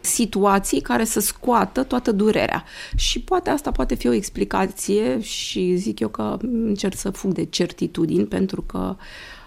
situații 0.00 0.80
care 0.80 1.04
să 1.04 1.20
scoată 1.20 1.82
toată 1.82 2.12
durerea. 2.12 2.64
Și 2.96 3.20
poate 3.20 3.50
asta 3.50 3.70
poate 3.70 3.94
fi 3.94 4.08
o 4.08 4.12
explicație 4.12 5.20
și 5.20 5.76
zic 5.76 6.00
eu 6.00 6.08
că 6.08 6.36
încerc 6.40 6.96
să 6.96 7.10
fug 7.10 7.32
de 7.32 7.44
certitudini 7.44 8.26
pentru 8.26 8.62
că 8.62 8.96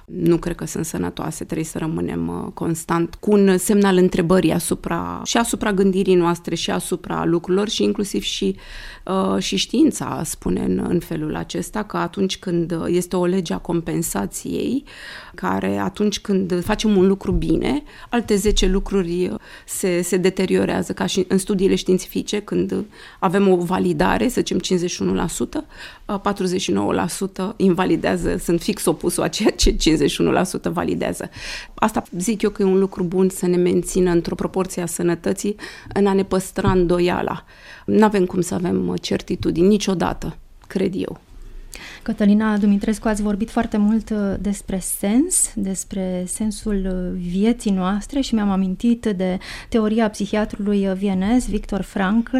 nu 0.06 0.38
cred 0.38 0.56
că 0.56 0.66
sunt 0.66 0.86
sănătoase, 0.86 1.44
trebuie 1.44 1.66
să 1.66 1.78
rămânem 1.78 2.28
uh, 2.28 2.52
constant 2.54 3.16
cu 3.16 3.32
un 3.32 3.58
semnal 3.58 3.98
întrebării 3.98 4.52
asupra, 4.52 5.22
și 5.26 5.38
asupra 5.38 5.74
gândirii 5.74 6.16
noastre 6.16 6.56
și 6.56 6.72
asupra 6.72 7.26
lucrurilor 7.26 7.70
și 7.70 7.84
inclusiv 7.84 8.22
și, 8.22 8.56
uh, 9.06 9.42
și 9.44 9.56
știința 9.56 10.22
spune 10.26 10.62
în, 10.62 10.86
în 10.90 11.00
felul 11.00 11.36
acesta 11.36 11.84
că 11.84 11.98
atunci 11.98 12.38
când 12.38 12.80
este 12.88 13.16
o 13.16 13.26
lege 13.26 13.54
a 13.54 13.58
compensației, 13.58 14.84
care 15.36 15.78
atunci 15.78 16.20
când 16.20 16.64
facem 16.64 16.98
un 16.98 17.08
lucru 17.08 17.32
bine, 17.32 17.84
alte 18.10 18.36
10 18.36 18.68
lucruri 18.68 19.28
uh, 19.28 19.40
se, 19.66 20.02
se 20.02 20.18
deteriorează, 20.18 20.94
ca 20.94 21.06
și 21.06 21.26
în 21.28 21.38
studiile 21.38 21.76
științifice, 21.76 22.40
când 22.40 22.86
avem 23.20 23.48
o 23.48 23.56
validare, 23.56 24.28
să 24.28 24.42
zicem 24.42 24.60
51%, 25.60 25.64
49% 27.54 27.56
invalidează, 27.58 28.38
sunt 28.38 28.62
fix 28.62 28.86
opusul 28.86 29.24
a 29.24 29.28
ceea 29.28 29.52
ce 29.52 29.72
51% 30.70 30.72
validează. 30.72 31.30
Asta 31.74 32.04
zic 32.18 32.42
eu 32.42 32.50
că 32.50 32.62
e 32.62 32.66
un 32.66 32.80
lucru 32.80 33.04
bun 33.04 33.30
să 33.30 33.48
ne 33.48 33.58
mențină 33.58 34.12
într-o 34.12 34.36
proporție 34.36 34.82
a 34.82 34.86
sănătății 34.86 35.56
în 35.94 36.08
a 36.08 36.14
ne 36.14 36.24
păstra 36.24 36.72
îndoiala. 36.72 37.46
Nu 37.86 38.04
avem 38.04 38.26
cum 38.26 38.42
să 38.42 38.54
avem 38.54 38.96
certitudini 39.02 39.68
niciodată, 39.68 40.38
cred 40.68 40.94
eu. 40.96 41.20
Cătălina 42.02 42.58
Dumitrescu, 42.58 43.08
ați 43.08 43.22
vorbit 43.22 43.50
foarte 43.50 43.78
mult 43.78 44.10
uh, 44.10 44.18
despre 44.40 44.80
sens, 44.80 45.52
despre 45.56 46.24
sensul 46.28 46.86
uh, 46.86 47.20
vieții 47.32 47.72
noastre 47.72 48.22
și 48.22 48.34
mi-am 48.34 48.50
amintit 48.50 49.06
de 49.16 49.38
teoria 49.70 50.10
psihiatrului 50.10 50.88
uh, 50.88 50.94
vienez 50.96 51.48
Victor 51.48 51.82
Frankl, 51.82 52.38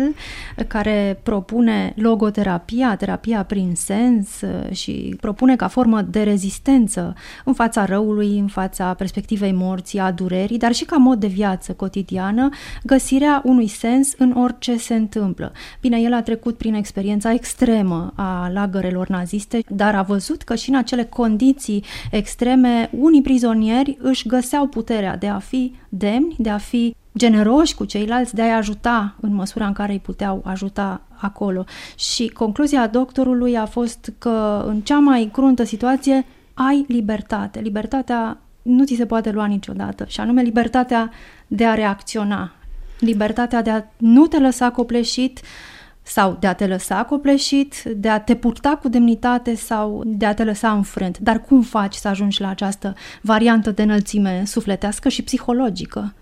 care 0.68 1.20
propune 1.24 1.94
logoterapia, 1.96 2.96
terapia 2.96 3.44
prin 3.44 3.72
sens 3.76 4.28
și 4.72 5.16
propune 5.20 5.56
ca 5.56 5.68
formă 5.68 6.02
de 6.02 6.24
rezistență 6.24 7.16
în 7.46 7.54
fața 7.54 7.86
răului, 7.86 8.40
în 8.40 8.48
fața 8.48 8.94
perspectivei 8.94 9.52
morții, 9.52 10.00
a 10.00 10.12
durerii, 10.12 10.58
dar 10.58 10.72
și 10.72 10.86
ca 10.86 10.96
mod 10.96 11.20
de 11.20 11.28
viață 11.28 11.74
cotidiană, 11.74 12.50
găsirea 12.84 13.42
unui 13.46 13.68
sens 13.68 14.14
în 14.18 14.32
orice 14.32 14.78
se 14.78 14.94
întâmplă. 14.94 15.52
Bine, 15.82 16.00
el 16.00 16.14
a 16.14 16.22
trecut 16.22 16.58
prin 16.58 16.74
experiența 16.74 17.34
extremă 17.34 18.14
a 18.16 18.50
lagărelor 18.54 19.08
naziste 19.24 19.58
este, 19.58 19.74
dar 19.74 19.96
a 19.96 20.02
văzut 20.02 20.42
că 20.42 20.56
și 20.56 20.70
în 20.70 20.76
acele 20.76 21.04
condiții 21.04 21.84
extreme, 22.12 22.90
unii 22.92 23.22
prizonieri 23.22 23.98
își 24.02 24.28
găseau 24.28 24.68
puterea 24.68 25.18
de 25.18 25.28
a 25.28 25.40
fi 25.40 25.74
demni, 25.90 26.36
de 26.38 26.50
a 26.50 26.58
fi 26.58 26.96
generoși 27.18 27.76
cu 27.76 27.86
ceilalți, 27.86 28.36
de 28.36 28.42
a-i 28.42 28.58
ajuta 28.58 29.16
în 29.22 29.34
măsura 29.34 29.68
în 29.68 29.74
care 29.74 29.92
îi 29.92 30.00
puteau 30.00 30.42
ajuta 30.46 31.02
acolo. 31.16 31.66
Și 31.96 32.28
concluzia 32.28 32.88
doctorului 32.88 33.58
a 33.58 33.66
fost 33.66 34.14
că 34.18 34.64
în 34.68 34.82
cea 34.82 35.00
mai 35.00 35.30
cruntă 35.34 35.64
situație 35.64 36.26
ai 36.54 36.86
libertate. 36.88 37.60
Libertatea 37.60 38.38
nu 38.62 38.86
ți 38.86 38.96
se 38.96 39.06
poate 39.06 39.32
lua 39.32 39.46
niciodată, 39.46 40.06
și 40.08 40.20
anume 40.20 40.42
libertatea 40.42 41.12
de 41.48 41.66
a 41.66 41.74
reacționa, 41.74 42.52
libertatea 43.00 43.62
de 43.62 43.70
a 43.70 43.84
nu 43.98 44.28
te 44.28 44.40
lăsa 44.40 44.72
copleșit, 44.72 45.40
uh, 45.40 45.73
sau 46.04 46.38
de 46.40 46.48
a 46.48 46.54
te 46.54 46.68
lăsa 46.68 47.06
copleșit, 47.06 47.84
de 47.84 48.10
a 48.10 48.20
te 48.20 48.36
purta 48.36 48.80
cu 48.82 48.90
demnitate 48.90 49.56
sau 49.56 50.02
de 50.06 50.26
a 50.26 50.34
te 50.34 50.44
lăsa 50.44 50.72
înfrânt. 50.72 51.18
Dar 51.18 51.42
cum 51.42 51.62
faci 51.62 51.94
să 51.94 52.08
ajungi 52.08 52.42
la 52.42 52.50
această 52.50 52.96
variantă 53.22 53.72
de 53.72 53.82
înălțime 53.82 54.44
sufletească 54.46 55.10
și 55.10 55.24
psihologică? 55.24 56.14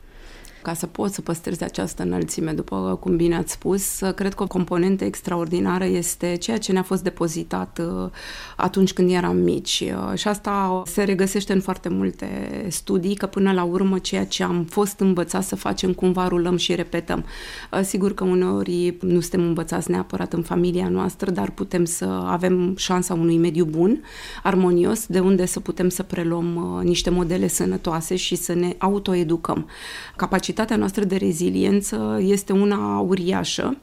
Ca 0.62 0.74
să 0.74 0.86
poți 0.86 1.16
să 1.16 1.22
păstrezi 1.22 1.64
această 1.64 2.04
înălțime, 2.04 2.52
după 2.52 2.98
cum 3.00 3.16
bine 3.16 3.36
ați 3.36 3.52
spus, 3.52 4.00
cred 4.16 4.34
că 4.34 4.44
o 4.44 4.48
componentă 4.48 5.04
extraordinară 5.04 5.86
este 5.86 6.36
ceea 6.36 6.58
ce 6.58 6.72
ne-a 6.72 6.84
fost 6.84 7.04
depozitat 7.04 7.82
uh, 7.82 8.10
atunci 8.56 8.94
când 8.94 9.12
eram 9.12 9.38
mici. 9.38 9.84
Uh, 9.86 10.18
și 10.18 10.28
asta 10.28 10.84
se 10.86 11.04
regăsește 11.04 11.54
în 11.54 11.62
foarte 11.62 11.90
multe 11.90 12.28
studii, 12.68 13.16
că 13.16 13.26
până 13.26 13.52
la 13.52 13.64
urmă 13.64 14.00
ceea 14.00 14.26
ce 14.26 14.44
am 14.44 14.64
fost 14.64 15.00
învățați 15.00 15.48
să 15.48 15.56
facem, 15.56 15.94
cumva 15.94 16.28
rulăm 16.28 16.58
și 16.58 16.76
repetăm. 16.76 17.26
Uh, 17.72 17.80
sigur 17.84 18.14
că 18.14 18.24
uneori 18.24 18.98
nu 19.02 19.20
suntem 19.20 19.42
învățați 19.42 19.92
neapărat 19.92 20.34
în 20.34 20.42
familia 20.42 20.90
noastră, 20.90 21.32
dar 21.32 21.50
putem 21.50 21.86
să 21.86 22.06
avem 22.26 22.76
șansa 22.78 23.14
unui 23.14 23.38
mediu 23.38 23.66
bun, 23.66 24.04
armonios, 24.44 25.06
de 25.06 25.20
unde 25.20 25.46
să 25.46 25.60
putem 25.60 25.90
să 25.90 26.04
preluăm 26.04 26.80
niște 26.84 27.10
modele 27.10 27.48
sănătoase 27.48 28.16
și 28.16 28.36
să 28.36 28.54
ne 28.54 28.76
autoeducăm. 28.78 29.70
Capacitatea 30.16 30.50
capacitatea 30.52 30.76
noastră 30.76 31.04
de 31.04 31.16
reziliență 31.16 32.20
este 32.22 32.54
una 32.54 33.00
uriașă 33.00 33.78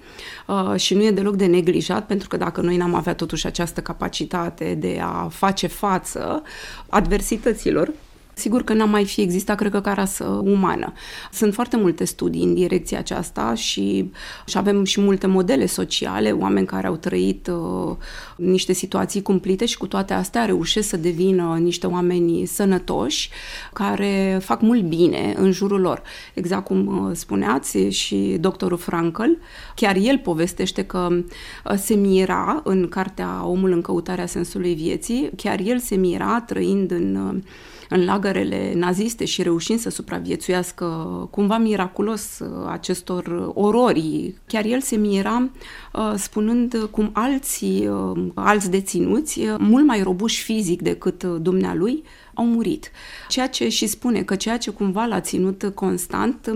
uh, 0.47 0.75
și 0.77 0.95
nu 0.95 1.03
e 1.05 1.11
deloc 1.11 1.37
de 1.37 1.47
neglijat, 1.47 2.07
pentru 2.07 2.29
că 2.29 2.37
dacă 2.37 2.61
noi 2.61 2.77
n-am 2.77 2.95
avea 2.95 3.15
totuși 3.15 3.47
această 3.47 3.81
capacitate 3.81 4.75
de 4.75 5.01
a 5.03 5.29
face 5.29 5.67
față 5.67 6.43
adversităților, 6.89 7.93
Sigur 8.39 8.63
că 8.63 8.73
n-a 8.73 8.85
mai 8.85 9.05
fi 9.05 9.21
existat, 9.21 9.57
cred 9.57 9.71
că, 9.71 9.81
ca 9.81 9.93
rasă 9.93 10.25
umană. 10.25 10.93
Sunt 11.33 11.55
foarte 11.55 11.77
multe 11.77 12.05
studii 12.05 12.43
în 12.43 12.55
direcția 12.55 12.99
aceasta 12.99 13.55
și, 13.55 14.11
și 14.47 14.59
avem 14.59 14.85
și 14.85 15.01
multe 15.01 15.27
modele 15.27 15.67
sociale, 15.67 16.31
oameni 16.31 16.67
care 16.67 16.87
au 16.87 16.97
trăit 16.97 17.47
uh, 17.47 17.97
niște 18.37 18.73
situații 18.73 19.23
cumplite 19.23 19.67
și 19.67 19.77
cu 19.77 19.87
toate 19.87 20.13
astea 20.13 20.45
reușesc 20.45 20.89
să 20.89 20.97
devină 20.97 21.59
niște 21.61 21.87
oameni 21.87 22.47
sănătoși 22.47 23.31
care 23.73 24.39
fac 24.43 24.61
mult 24.61 24.83
bine 24.83 25.35
în 25.37 25.53
jurul 25.53 25.81
lor. 25.81 26.03
Exact 26.35 26.65
cum 26.65 26.87
uh, 26.87 27.17
spuneați 27.17 27.79
și 27.79 28.37
doctorul 28.41 28.79
Frankl, 28.79 29.31
chiar 29.75 29.97
el 29.97 30.19
povestește 30.19 30.85
că 30.85 31.09
uh, 31.11 31.77
se 31.77 31.95
mira 31.95 32.61
în 32.65 32.89
cartea 32.89 33.47
Omul 33.47 33.73
în 33.73 33.81
căutarea 33.81 34.27
sensului 34.27 34.75
vieții, 34.75 35.31
chiar 35.37 35.61
el 35.65 35.79
se 35.79 35.95
mira 35.95 36.41
trăind 36.47 36.91
în 36.91 37.15
uh, 37.15 37.43
în 37.89 38.05
lagărele 38.29 38.73
naziste 38.75 39.25
și 39.25 39.43
reușind 39.43 39.79
să 39.79 39.91
supraviețuiască 39.91 40.85
cumva 41.31 41.59
miraculos 41.59 42.39
uh, 42.39 42.49
acestor 42.71 43.51
orori. 43.55 44.35
Chiar 44.47 44.65
el 44.65 44.81
se 44.81 44.97
mira 44.97 45.51
uh, 45.93 46.13
spunând 46.17 46.89
cum 46.91 47.11
alții, 47.13 47.89
uh, 47.89 48.25
alți 48.35 48.71
deținuți, 48.71 49.41
mult 49.59 49.87
mai 49.87 50.03
robuși 50.03 50.43
fizic 50.43 50.83
decât 50.83 51.23
dumnealui, 51.25 52.03
au 52.39 52.47
murit. 52.47 52.91
Ceea 53.29 53.49
ce 53.49 53.69
și 53.69 53.87
spune 53.87 54.23
că 54.23 54.37
ceea 54.37 54.59
ce 54.59 54.71
cumva 54.71 55.05
l-a 55.05 55.21
ținut 55.21 55.73
constant 55.75 56.53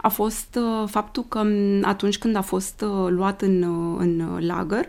a 0.00 0.08
fost 0.08 0.58
faptul 0.86 1.24
că 1.28 1.46
atunci 1.82 2.18
când 2.18 2.36
a 2.36 2.40
fost 2.40 2.84
luat 3.08 3.42
în, 3.42 3.62
în 3.98 4.38
lagăr, 4.46 4.88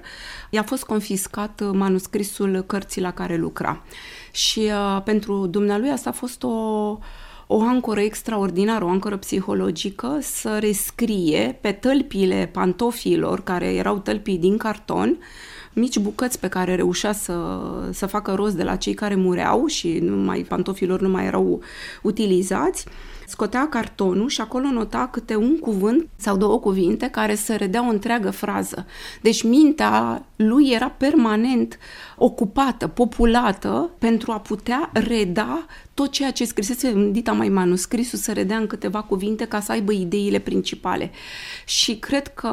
i-a 0.50 0.64
fost 0.64 0.84
confiscat 0.84 1.62
manuscrisul 1.74 2.64
cărții 2.68 3.02
la 3.02 3.12
care 3.12 3.36
lucra 3.36 3.84
și 4.38 4.60
uh, 4.60 5.02
pentru 5.04 5.46
dumnealui 5.46 5.90
asta 5.90 6.10
a 6.10 6.14
fost 6.14 6.44
o, 6.44 6.50
o 7.48 7.62
ancoră 7.62 8.00
extraordinară, 8.00 8.86
o 8.86 8.90
ancoră 8.90 9.18
psihologică, 9.18 10.18
să 10.22 10.58
rescrie 10.60 11.58
pe 11.62 11.72
tălpile 11.72 12.50
pantofilor, 12.54 13.44
care 13.44 13.74
erau 13.74 13.98
tălpii 13.98 14.38
din 14.38 14.58
carton, 14.58 15.18
mici 15.78 16.00
bucăți 16.00 16.40
pe 16.40 16.48
care 16.48 16.76
reușea 16.76 17.12
să, 17.12 17.60
să 17.92 18.06
facă 18.06 18.34
rost 18.34 18.56
de 18.56 18.64
la 18.64 18.76
cei 18.76 18.94
care 18.94 19.16
mureau 19.16 19.66
și 19.66 20.00
nu 20.00 20.16
mai, 20.16 20.40
pantofilor 20.40 21.02
nu 21.02 21.10
mai 21.10 21.26
erau 21.26 21.62
utilizați 22.02 22.86
scotea 23.28 23.70
cartonul 23.70 24.30
și 24.30 24.42
acolo 24.42 24.70
nota 24.72 25.10
câte 25.12 25.36
un 25.36 25.60
cuvânt 25.60 26.08
sau 26.16 26.38
două 26.38 26.60
cuvinte 26.60 27.10
care 27.10 27.36
să 27.36 27.56
redea 27.56 27.86
o 27.88 27.90
întreagă 27.90 28.30
frază. 28.30 28.86
Deci 29.22 29.44
mintea 29.44 30.26
lui 30.36 30.70
era 30.70 30.90
permanent 30.90 31.78
ocupată, 32.18 32.88
populată 32.88 33.90
pentru 33.98 34.32
a 34.32 34.40
putea 34.40 34.90
reda 34.94 35.66
tot 35.98 36.12
ceea 36.12 36.32
ce 36.32 36.46
scrisese 36.46 36.88
în 36.88 37.12
dita 37.12 37.32
mai 37.32 37.50
manuscrisul 37.50 38.20
să 38.20 38.34
redea 38.34 38.58
în 38.58 38.68
câteva 38.68 39.02
cuvinte 39.02 39.46
ca 39.46 39.60
să 39.60 39.72
aibă 39.72 39.92
ideile 39.92 40.40
principale. 40.40 41.12
Și 41.66 41.96
cred 41.96 42.28
că 42.28 42.50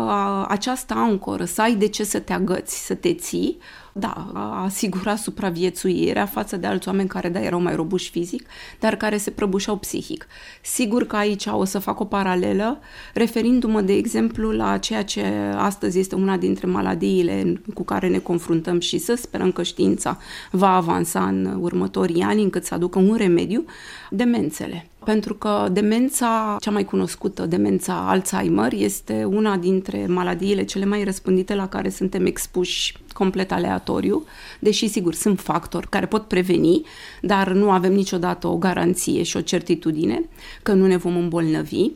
această 0.48 0.94
ancoră, 0.94 1.44
să 1.44 1.62
ai 1.62 1.74
de 1.74 1.88
ce 1.88 2.04
să 2.04 2.18
te 2.18 2.32
agăți, 2.32 2.86
să 2.86 2.94
te 2.94 3.12
vieții, 3.14 3.58
da, 3.96 4.30
a 4.32 4.62
asigurat 4.64 5.18
supraviețuirea 5.18 6.26
față 6.26 6.56
de 6.56 6.66
alți 6.66 6.88
oameni 6.88 7.08
care, 7.08 7.28
da, 7.28 7.40
erau 7.40 7.60
mai 7.60 7.74
robuși 7.74 8.10
fizic, 8.10 8.46
dar 8.80 8.96
care 8.96 9.16
se 9.16 9.30
prăbușeau 9.30 9.76
psihic. 9.76 10.26
Sigur 10.62 11.06
că 11.06 11.16
aici 11.16 11.46
o 11.46 11.64
să 11.64 11.78
fac 11.78 12.00
o 12.00 12.04
paralelă, 12.04 12.80
referindu-mă, 13.14 13.80
de 13.80 13.92
exemplu, 13.92 14.50
la 14.50 14.78
ceea 14.78 15.04
ce 15.04 15.24
astăzi 15.56 15.98
este 15.98 16.14
una 16.14 16.36
dintre 16.36 16.66
maladiile 16.66 17.62
cu 17.74 17.82
care 17.84 18.08
ne 18.08 18.18
confruntăm 18.18 18.80
și 18.80 18.98
să 18.98 19.14
sperăm 19.14 19.52
că 19.52 19.62
știința 19.62 20.18
va 20.50 20.74
avansa 20.74 21.26
în 21.26 21.58
următorii 21.60 22.22
ani 22.22 22.42
încât 22.42 22.64
să 22.64 22.74
aducă 22.74 22.98
un 22.98 23.14
remediu, 23.16 23.33
demențele 24.10 24.86
pentru 25.04 25.34
că 25.34 25.68
demența, 25.72 26.56
cea 26.60 26.70
mai 26.70 26.84
cunoscută, 26.84 27.46
demența 27.46 28.08
Alzheimer, 28.08 28.72
este 28.72 29.24
una 29.24 29.56
dintre 29.56 30.06
maladiile 30.06 30.64
cele 30.64 30.84
mai 30.84 31.04
răspândite 31.04 31.54
la 31.54 31.68
care 31.68 31.88
suntem 31.88 32.26
expuși 32.26 32.96
complet 33.14 33.52
aleatoriu, 33.52 34.24
deși 34.58 34.88
sigur 34.88 35.14
sunt 35.14 35.40
factori 35.40 35.88
care 35.88 36.06
pot 36.06 36.22
preveni, 36.22 36.82
dar 37.20 37.52
nu 37.52 37.70
avem 37.70 37.92
niciodată 37.92 38.46
o 38.46 38.56
garanție 38.56 39.22
și 39.22 39.36
o 39.36 39.40
certitudine 39.40 40.28
că 40.62 40.72
nu 40.72 40.86
ne 40.86 40.96
vom 40.96 41.16
îmbolnăvi. 41.16 41.90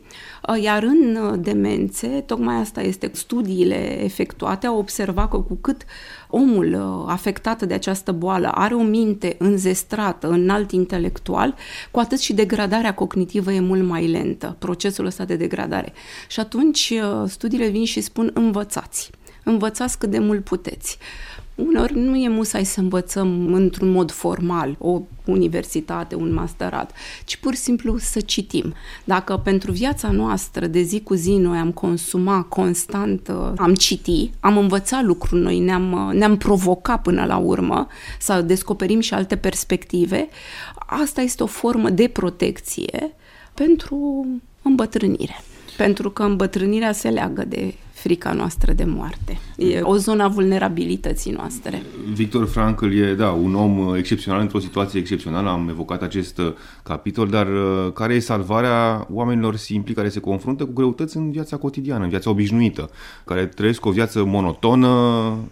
Iar 0.61 0.83
în 0.83 1.17
demențe, 1.41 2.07
tocmai 2.07 2.55
asta 2.55 2.81
este, 2.81 3.09
studiile 3.13 4.03
efectuate 4.03 4.67
au 4.67 4.77
observat 4.77 5.29
că 5.29 5.37
cu 5.37 5.57
cât 5.61 5.81
omul 6.29 6.75
afectat 7.07 7.63
de 7.63 7.73
această 7.73 8.11
boală 8.11 8.47
are 8.47 8.73
o 8.73 8.83
minte 8.83 9.35
înzestrată, 9.39 10.27
înalt 10.27 10.71
intelectual, 10.71 11.55
cu 11.91 11.99
atât 11.99 12.19
și 12.19 12.33
degradarea 12.33 12.93
cognitivă 12.99 13.51
e 13.51 13.59
mult 13.59 13.83
mai 13.83 14.07
lentă, 14.07 14.55
procesul 14.59 15.05
ăsta 15.05 15.25
de 15.25 15.35
degradare. 15.35 15.93
Și 16.27 16.39
atunci 16.39 16.93
studiile 17.25 17.67
vin 17.67 17.85
și 17.85 18.01
spun 18.01 18.31
învățați 18.33 19.11
învățați 19.43 19.97
cât 19.97 20.09
de 20.09 20.19
mult 20.19 20.43
puteți. 20.43 20.97
Uneori 21.65 21.93
nu 21.97 22.15
e 22.15 22.27
musai 22.27 22.65
să 22.65 22.79
învățăm 22.79 23.53
într-un 23.53 23.91
mod 23.91 24.11
formal, 24.11 24.75
o 24.79 25.01
universitate, 25.25 26.15
un 26.15 26.33
masterat, 26.33 26.91
ci 27.25 27.37
pur 27.37 27.53
și 27.53 27.59
simplu 27.59 27.97
să 27.97 28.19
citim. 28.19 28.73
Dacă 29.03 29.37
pentru 29.37 29.71
viața 29.71 30.11
noastră 30.11 30.67
de 30.67 30.81
zi 30.81 31.01
cu 31.01 31.13
zi 31.13 31.31
noi 31.31 31.57
am 31.57 31.71
consumat 31.71 32.47
constant, 32.47 33.27
uh, 33.27 33.51
am 33.57 33.73
citit, 33.73 34.33
am 34.39 34.57
învățat 34.57 35.03
lucruri 35.03 35.41
noi, 35.41 35.59
ne-am, 35.59 35.91
uh, 35.91 36.13
ne-am 36.13 36.37
provocat 36.37 37.01
până 37.01 37.25
la 37.25 37.37
urmă 37.37 37.87
să 38.19 38.41
descoperim 38.41 38.99
și 38.99 39.13
alte 39.13 39.35
perspective, 39.35 40.27
asta 40.75 41.21
este 41.21 41.43
o 41.43 41.45
formă 41.45 41.89
de 41.89 42.07
protecție 42.07 43.13
pentru 43.53 44.27
îmbătrânire. 44.61 45.43
Pentru 45.77 46.09
că 46.09 46.23
îmbătrânirea 46.23 46.91
se 46.91 47.09
leagă 47.09 47.45
de 47.45 47.73
frica 47.99 48.33
noastră 48.33 48.73
de 48.73 48.83
moarte. 48.83 49.39
E 49.57 49.81
o 49.81 49.95
zonă 49.97 50.23
a 50.23 50.27
vulnerabilității 50.27 51.31
noastre. 51.31 51.81
Victor 52.13 52.47
Frankl 52.47 52.91
e, 52.91 53.13
da, 53.13 53.29
un 53.29 53.55
om 53.55 53.95
excepțional 53.95 54.41
într-o 54.41 54.59
situație 54.59 54.99
excepțională, 54.99 55.49
am 55.49 55.69
evocat 55.69 56.01
acest 56.01 56.37
uh, 56.37 56.53
capitol, 56.83 57.27
dar 57.27 57.47
uh, 57.47 57.93
care 57.93 58.13
e 58.13 58.19
salvarea 58.19 59.07
oamenilor 59.11 59.55
simpli 59.55 59.93
care 59.93 60.09
se 60.09 60.19
confruntă 60.19 60.65
cu 60.65 60.73
greutăți 60.73 61.17
în 61.17 61.31
viața 61.31 61.57
cotidiană, 61.57 62.03
în 62.03 62.09
viața 62.09 62.29
obișnuită, 62.29 62.89
care 63.25 63.45
trăiesc 63.45 63.85
o 63.85 63.91
viață 63.91 64.23
monotonă, 64.23 64.89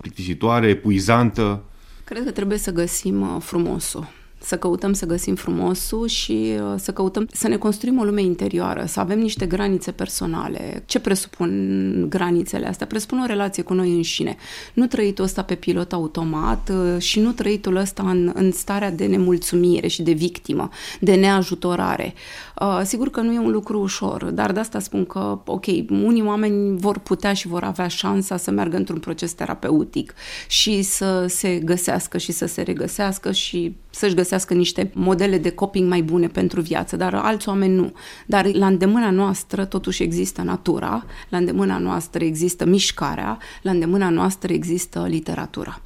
plictisitoare, 0.01 0.67
epuizantă? 0.67 1.63
Cred 2.03 2.23
că 2.23 2.31
trebuie 2.31 2.57
să 2.57 2.71
găsim 2.71 3.21
uh, 3.21 3.35
frumosul 3.39 4.07
să 4.47 4.57
căutăm 4.57 4.93
să 4.93 5.05
găsim 5.05 5.35
frumosul 5.35 6.07
și 6.07 6.31
uh, 6.31 6.73
să 6.75 6.91
căutăm 6.91 7.27
să 7.31 7.47
ne 7.47 7.57
construim 7.57 7.99
o 7.99 8.03
lume 8.03 8.21
interioară, 8.21 8.85
să 8.85 8.99
avem 8.99 9.19
niște 9.19 9.45
granițe 9.45 9.91
personale. 9.91 10.83
Ce 10.85 10.99
presupun 10.99 12.05
granițele 12.09 12.67
astea? 12.67 12.87
Presupun 12.87 13.19
o 13.19 13.25
relație 13.25 13.63
cu 13.63 13.73
noi 13.73 13.95
înșine. 13.95 14.35
Nu 14.73 14.87
trăitul 14.87 15.23
ăsta 15.23 15.41
pe 15.41 15.55
pilot 15.55 15.93
automat 15.93 16.69
uh, 16.69 17.01
și 17.01 17.19
nu 17.19 17.31
trăitul 17.31 17.75
ăsta 17.75 18.03
în, 18.09 18.31
în 18.33 18.51
starea 18.51 18.91
de 18.91 19.05
nemulțumire 19.05 19.87
și 19.87 20.01
de 20.01 20.11
victimă, 20.11 20.69
de 20.99 21.15
neajutorare. 21.15 22.13
Uh, 22.61 22.81
sigur 22.83 23.09
că 23.09 23.21
nu 23.21 23.33
e 23.33 23.39
un 23.39 23.51
lucru 23.51 23.79
ușor, 23.79 24.23
dar 24.23 24.51
de 24.51 24.59
asta 24.59 24.79
spun 24.79 25.05
că, 25.05 25.39
ok, 25.45 25.65
unii 25.89 26.23
oameni 26.23 26.77
vor 26.77 26.99
putea 26.99 27.33
și 27.33 27.47
vor 27.47 27.63
avea 27.63 27.87
șansa 27.87 28.37
să 28.37 28.51
meargă 28.51 28.77
într-un 28.77 28.99
proces 28.99 29.33
terapeutic 29.33 30.13
și 30.47 30.81
să 30.81 31.25
se 31.27 31.55
găsească 31.55 32.17
și 32.17 32.31
să 32.31 32.45
se 32.45 32.61
regăsească 32.61 33.31
și 33.31 33.75
să-și 33.97 34.15
găsească 34.15 34.53
niște 34.53 34.91
modele 34.93 35.37
de 35.37 35.49
coping 35.49 35.89
mai 35.89 36.01
bune 36.01 36.27
pentru 36.27 36.61
viață, 36.61 36.95
dar 36.95 37.13
alți 37.13 37.49
oameni 37.49 37.75
nu. 37.75 37.93
Dar 38.25 38.53
la 38.53 38.67
îndemâna 38.67 39.09
noastră 39.09 39.65
totuși 39.65 40.03
există 40.03 40.41
natura, 40.41 41.05
la 41.29 41.37
îndemâna 41.37 41.77
noastră 41.77 42.23
există 42.23 42.65
mișcarea, 42.65 43.37
la 43.61 43.71
îndemâna 43.71 44.09
noastră 44.09 44.53
există 44.53 45.05
literatura 45.09 45.81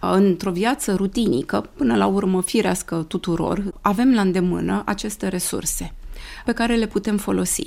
într-o 0.00 0.50
viață 0.50 0.94
rutinică, 0.94 1.70
până 1.76 1.96
la 1.96 2.06
urmă 2.06 2.42
firească 2.42 3.04
tuturor, 3.08 3.72
avem 3.80 4.14
la 4.14 4.20
îndemână 4.20 4.82
aceste 4.86 5.28
resurse 5.28 5.94
pe 6.44 6.52
care 6.52 6.76
le 6.76 6.86
putem 6.86 7.16
folosi. 7.16 7.64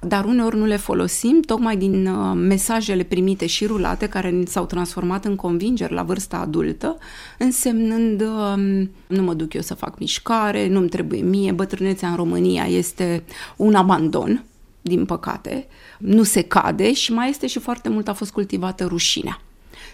Dar 0.00 0.24
uneori 0.24 0.56
nu 0.56 0.64
le 0.64 0.76
folosim 0.76 1.40
tocmai 1.40 1.76
din 1.76 2.06
uh, 2.06 2.34
mesajele 2.34 3.02
primite 3.02 3.46
și 3.46 3.66
rulate 3.66 4.08
care 4.08 4.42
s-au 4.46 4.66
transformat 4.66 5.24
în 5.24 5.36
convingeri 5.36 5.92
la 5.92 6.02
vârsta 6.02 6.36
adultă, 6.36 6.98
însemnând 7.38 8.20
um, 8.20 8.90
nu 9.06 9.22
mă 9.22 9.34
duc 9.34 9.54
eu 9.54 9.60
să 9.60 9.74
fac 9.74 9.98
mișcare, 9.98 10.68
nu-mi 10.68 10.88
trebuie 10.88 11.20
mie, 11.20 11.52
bătrânețea 11.52 12.08
în 12.08 12.16
România 12.16 12.64
este 12.64 13.24
un 13.56 13.74
abandon, 13.74 14.44
din 14.80 15.04
păcate, 15.04 15.66
nu 15.98 16.22
se 16.22 16.42
cade 16.42 16.92
și 16.92 17.12
mai 17.12 17.28
este 17.28 17.46
și 17.46 17.58
foarte 17.58 17.88
mult 17.88 18.08
a 18.08 18.12
fost 18.12 18.32
cultivată 18.32 18.84
rușinea 18.84 19.40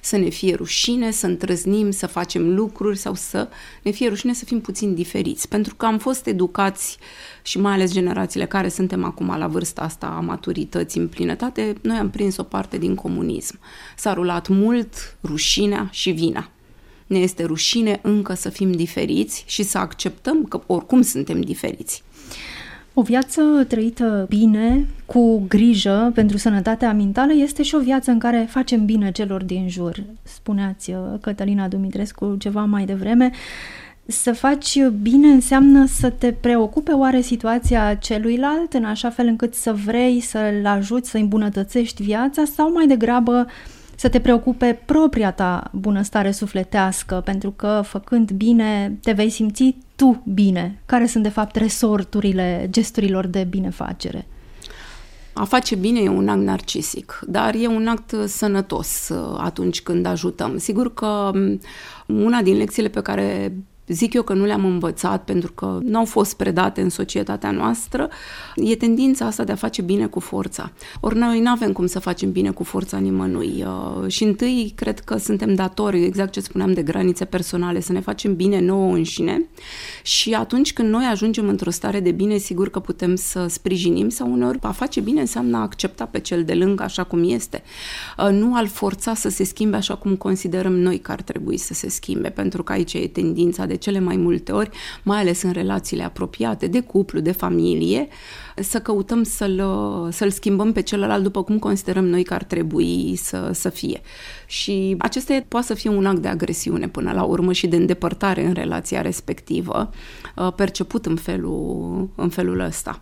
să 0.05 0.17
ne 0.17 0.29
fie 0.29 0.55
rușine, 0.55 1.11
să 1.11 1.27
întrăznim, 1.27 1.91
să 1.91 2.07
facem 2.07 2.55
lucruri 2.55 2.99
sau 2.99 3.15
să 3.15 3.49
ne 3.83 3.91
fie 3.91 4.09
rușine 4.09 4.35
să 4.35 4.45
fim 4.45 4.61
puțin 4.61 4.95
diferiți. 4.95 5.49
Pentru 5.49 5.75
că 5.75 5.87
am 5.87 5.99
fost 5.99 6.27
educați 6.27 6.99
și 7.43 7.59
mai 7.59 7.73
ales 7.73 7.93
generațiile 7.93 8.47
care 8.47 8.69
suntem 8.69 9.05
acum 9.05 9.27
la 9.39 9.47
vârsta 9.47 9.83
asta 9.83 10.07
a 10.07 10.21
maturității 10.21 11.01
în 11.01 11.09
plinătate, 11.09 11.75
noi 11.83 11.97
am 11.97 12.11
prins 12.11 12.37
o 12.37 12.43
parte 12.43 12.79
din 12.79 12.95
comunism. 12.95 13.59
S-a 13.97 14.13
rulat 14.13 14.49
mult 14.49 15.17
rușinea 15.23 15.89
și 15.93 16.11
vina. 16.11 16.51
Ne 17.07 17.19
este 17.19 17.45
rușine 17.45 17.99
încă 18.03 18.35
să 18.35 18.49
fim 18.49 18.73
diferiți 18.73 19.45
și 19.47 19.63
să 19.63 19.79
acceptăm 19.79 20.45
că 20.45 20.63
oricum 20.67 21.03
suntem 21.03 21.41
diferiți. 21.41 22.03
O 22.97 23.03
viață 23.03 23.43
trăită 23.69 24.27
bine, 24.29 24.87
cu 25.07 25.45
grijă 25.49 26.11
pentru 26.15 26.37
sănătatea 26.37 26.93
mentală, 26.93 27.33
este 27.33 27.63
și 27.63 27.75
o 27.75 27.81
viață 27.81 28.11
în 28.11 28.19
care 28.19 28.47
facem 28.51 28.85
bine 28.85 29.11
celor 29.11 29.43
din 29.45 29.69
jur. 29.69 30.03
Spuneați, 30.23 30.91
uh, 30.91 30.97
Cătălina 31.21 31.69
Dumitrescu, 31.69 32.37
ceva 32.39 32.65
mai 32.65 32.85
devreme. 32.85 33.31
Să 34.07 34.33
faci 34.33 34.79
bine 35.03 35.29
înseamnă 35.29 35.87
să 35.87 36.11
te 36.11 36.33
preocupe 36.33 36.93
oare 36.93 37.21
situația 37.21 37.95
celuilalt 37.95 38.73
în 38.73 38.85
așa 38.85 39.11
fel 39.11 39.27
încât 39.27 39.55
să 39.55 39.73
vrei 39.73 40.21
să-l 40.21 40.67
ajuți 40.67 41.11
să 41.11 41.17
îmbunătățești 41.17 42.03
viața 42.03 42.43
sau 42.45 42.73
mai 42.73 42.87
degrabă 42.87 43.47
să 43.97 44.09
te 44.09 44.21
preocupe 44.21 44.83
propria 44.85 45.33
ta 45.33 45.71
bunăstare 45.73 46.31
sufletească, 46.31 47.23
pentru 47.25 47.51
că 47.51 47.83
făcând 47.85 48.31
bine 48.31 48.99
te 49.03 49.13
vei 49.13 49.31
simți 49.31 49.77
tu 49.97 50.23
bine. 50.35 50.83
Care 50.87 51.07
sunt 51.07 51.23
de 51.23 51.29
fapt 51.29 51.57
resorturile 51.57 52.67
gesturilor 52.71 53.27
de 53.27 53.45
binefacere? 53.45 54.27
A 55.33 55.45
face 55.45 55.75
bine 55.75 56.01
e 56.01 56.09
un 56.09 56.29
act 56.29 56.41
narcisic, 56.41 57.21
dar 57.27 57.55
e 57.55 57.67
un 57.67 57.87
act 57.87 58.15
sănătos 58.27 59.09
uh, 59.09 59.39
atunci 59.39 59.83
când 59.83 60.07
ajutăm. 60.07 60.59
Sigur 60.59 60.95
că 60.95 61.31
um, 61.35 61.61
una 62.07 62.43
din 62.43 62.57
lecțiile 62.57 62.89
pe 62.89 63.01
care 63.01 63.57
zic 63.87 64.13
eu 64.13 64.23
că 64.23 64.33
nu 64.33 64.45
le-am 64.45 64.65
învățat 64.65 65.25
pentru 65.25 65.53
că 65.53 65.79
nu 65.83 65.99
au 65.99 66.05
fost 66.05 66.37
predate 66.37 66.81
în 66.81 66.89
societatea 66.89 67.51
noastră, 67.51 68.09
e 68.57 68.77
tendința 68.77 69.27
asta 69.27 69.45
de 69.45 69.53
a 69.53 69.55
face 69.55 69.83
bine 69.83 70.07
cu 70.07 70.21
forța. 70.21 70.73
Ori 71.01 71.17
noi 71.17 71.41
nu 71.41 71.51
avem 71.51 71.73
cum 71.73 71.87
să 71.87 71.99
facem 71.99 72.33
bine 72.33 72.51
cu 72.51 72.65
forța 72.65 72.99
nimănui. 72.99 73.65
Uh, 73.67 74.09
și 74.11 74.25
întâi 74.25 74.73
cred 74.75 75.01
că 75.01 75.17
suntem 75.17 75.55
datori, 75.55 76.05
exact 76.05 76.33
ce 76.33 76.41
spuneam 76.41 76.73
de 76.73 76.83
granițe 76.83 77.25
personale, 77.25 77.81
să 77.81 77.93
ne 77.93 78.01
facem 78.01 78.37
bine 78.37 78.61
nouă 78.61 78.95
înșine 78.95 79.49
și 80.03 80.33
atunci 80.33 80.73
când 80.73 80.89
noi 80.89 81.05
ajungem 81.05 81.49
într-o 81.49 81.71
stare 81.71 82.01
de 82.01 82.11
bine, 82.11 82.37
sigur 82.37 82.71
că 82.71 82.81
putem 82.81 83.15
să 83.15 83.47
sprijinim 83.49 84.09
sau 84.09 84.33
uneori 84.33 84.59
a 84.63 84.73
face 84.73 85.01
bine 85.01 85.21
înseamnă 85.21 85.57
a 85.57 85.61
accepta 85.61 86.05
pe 86.05 86.19
cel 86.19 86.45
de 86.45 86.55
lângă 86.55 86.83
așa 86.83 87.05
cum 87.05 87.31
este. 87.31 87.63
Uh, 88.19 88.29
nu 88.31 88.55
al 88.55 88.67
forța 88.67 89.15
să 89.15 89.29
se 89.29 89.45
schimbe 89.45 89.77
așa 89.77 89.95
cum 89.95 90.17
considerăm 90.17 90.73
noi 90.73 90.99
că 90.99 91.13
ar 91.13 91.23
trebui 91.23 91.57
să 91.57 91.75
se 91.75 91.89
schimbe, 91.89 92.29
pentru 92.29 92.63
că 92.63 92.73
aici 92.73 92.95
e 92.95 93.09
tendința 93.09 93.67
de 93.67 93.74
de 93.75 93.81
cele 93.81 94.01
mai 94.01 94.17
multe 94.17 94.53
ori, 94.53 94.71
mai 95.03 95.21
ales 95.21 95.43
în 95.43 95.53
relațiile 95.53 96.03
apropiate, 96.03 96.67
de 96.67 96.81
cuplu, 96.81 97.21
de 97.21 97.33
familie, 97.33 98.09
să 98.57 98.81
căutăm 98.81 99.23
să-l, 99.23 99.63
să-l 100.11 100.31
schimbăm 100.31 100.73
pe 100.73 100.81
celălalt 100.81 101.23
după 101.23 101.43
cum 101.43 101.59
considerăm 101.59 102.07
noi 102.07 102.23
că 102.23 102.35
ar 102.35 102.43
trebui 102.43 103.17
să, 103.17 103.51
să 103.53 103.69
fie. 103.69 104.01
Și 104.47 104.95
acesta 104.99 105.45
poate 105.49 105.67
să 105.67 105.75
fie 105.75 105.91
un 105.91 106.07
act 106.07 106.19
de 106.19 106.29
agresiune 106.29 106.89
până 106.89 107.13
la 107.13 107.23
urmă 107.23 107.53
și 107.53 107.67
de 107.67 107.77
îndepărtare 107.77 108.45
în 108.45 108.53
relația 108.53 109.01
respectivă, 109.01 109.91
uh, 110.37 110.53
perceput 110.57 111.07
în 111.07 111.17
felul, 111.17 112.09
în 112.15 112.29
felul 112.29 112.61
ăsta. 112.61 113.01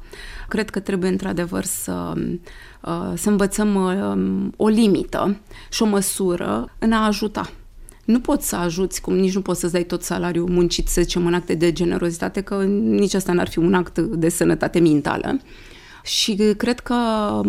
Cred 0.48 0.70
că 0.70 0.80
trebuie 0.80 1.10
într-adevăr 1.10 1.64
să, 1.64 2.12
uh, 2.16 3.12
să 3.14 3.30
învățăm 3.30 3.74
uh, 3.74 4.48
o 4.56 4.68
limită 4.68 5.36
și 5.70 5.82
o 5.82 5.86
măsură 5.86 6.74
în 6.78 6.92
a 6.92 7.06
ajuta 7.06 7.50
nu 8.04 8.20
poți 8.20 8.48
să 8.48 8.56
ajuți, 8.56 9.00
cum 9.00 9.14
nici 9.14 9.34
nu 9.34 9.40
poți 9.40 9.60
să-ți 9.60 9.72
dai 9.72 9.84
tot 9.84 10.02
salariul 10.02 10.48
muncit, 10.48 10.88
să 10.88 11.00
zicem, 11.00 11.26
în 11.26 11.34
acte 11.34 11.54
de 11.54 11.72
generozitate, 11.72 12.40
că 12.40 12.64
nici 12.64 13.14
asta 13.14 13.32
n-ar 13.32 13.48
fi 13.48 13.58
un 13.58 13.74
act 13.74 13.98
de 13.98 14.28
sănătate 14.28 14.78
mentală. 14.78 15.40
Și 16.04 16.34
cred 16.56 16.80
că 16.80 16.94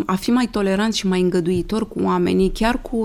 a 0.05 0.15
fi 0.19 0.31
mai 0.31 0.47
tolerant 0.51 0.93
și 0.93 1.07
mai 1.07 1.21
îngăduitor 1.21 1.87
cu 1.87 1.99
oamenii, 2.01 2.51
chiar 2.51 2.81
cu 2.81 2.97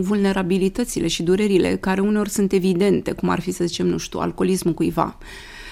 vulnerabilitățile 0.00 1.06
și 1.06 1.22
durerile 1.22 1.76
care 1.76 2.00
uneori 2.00 2.30
sunt 2.30 2.52
evidente, 2.52 3.12
cum 3.12 3.28
ar 3.28 3.40
fi, 3.40 3.50
să 3.50 3.64
zicem, 3.64 3.86
nu 3.86 3.96
știu, 3.96 4.18
alcoolismul 4.18 4.74
cuiva. 4.74 5.18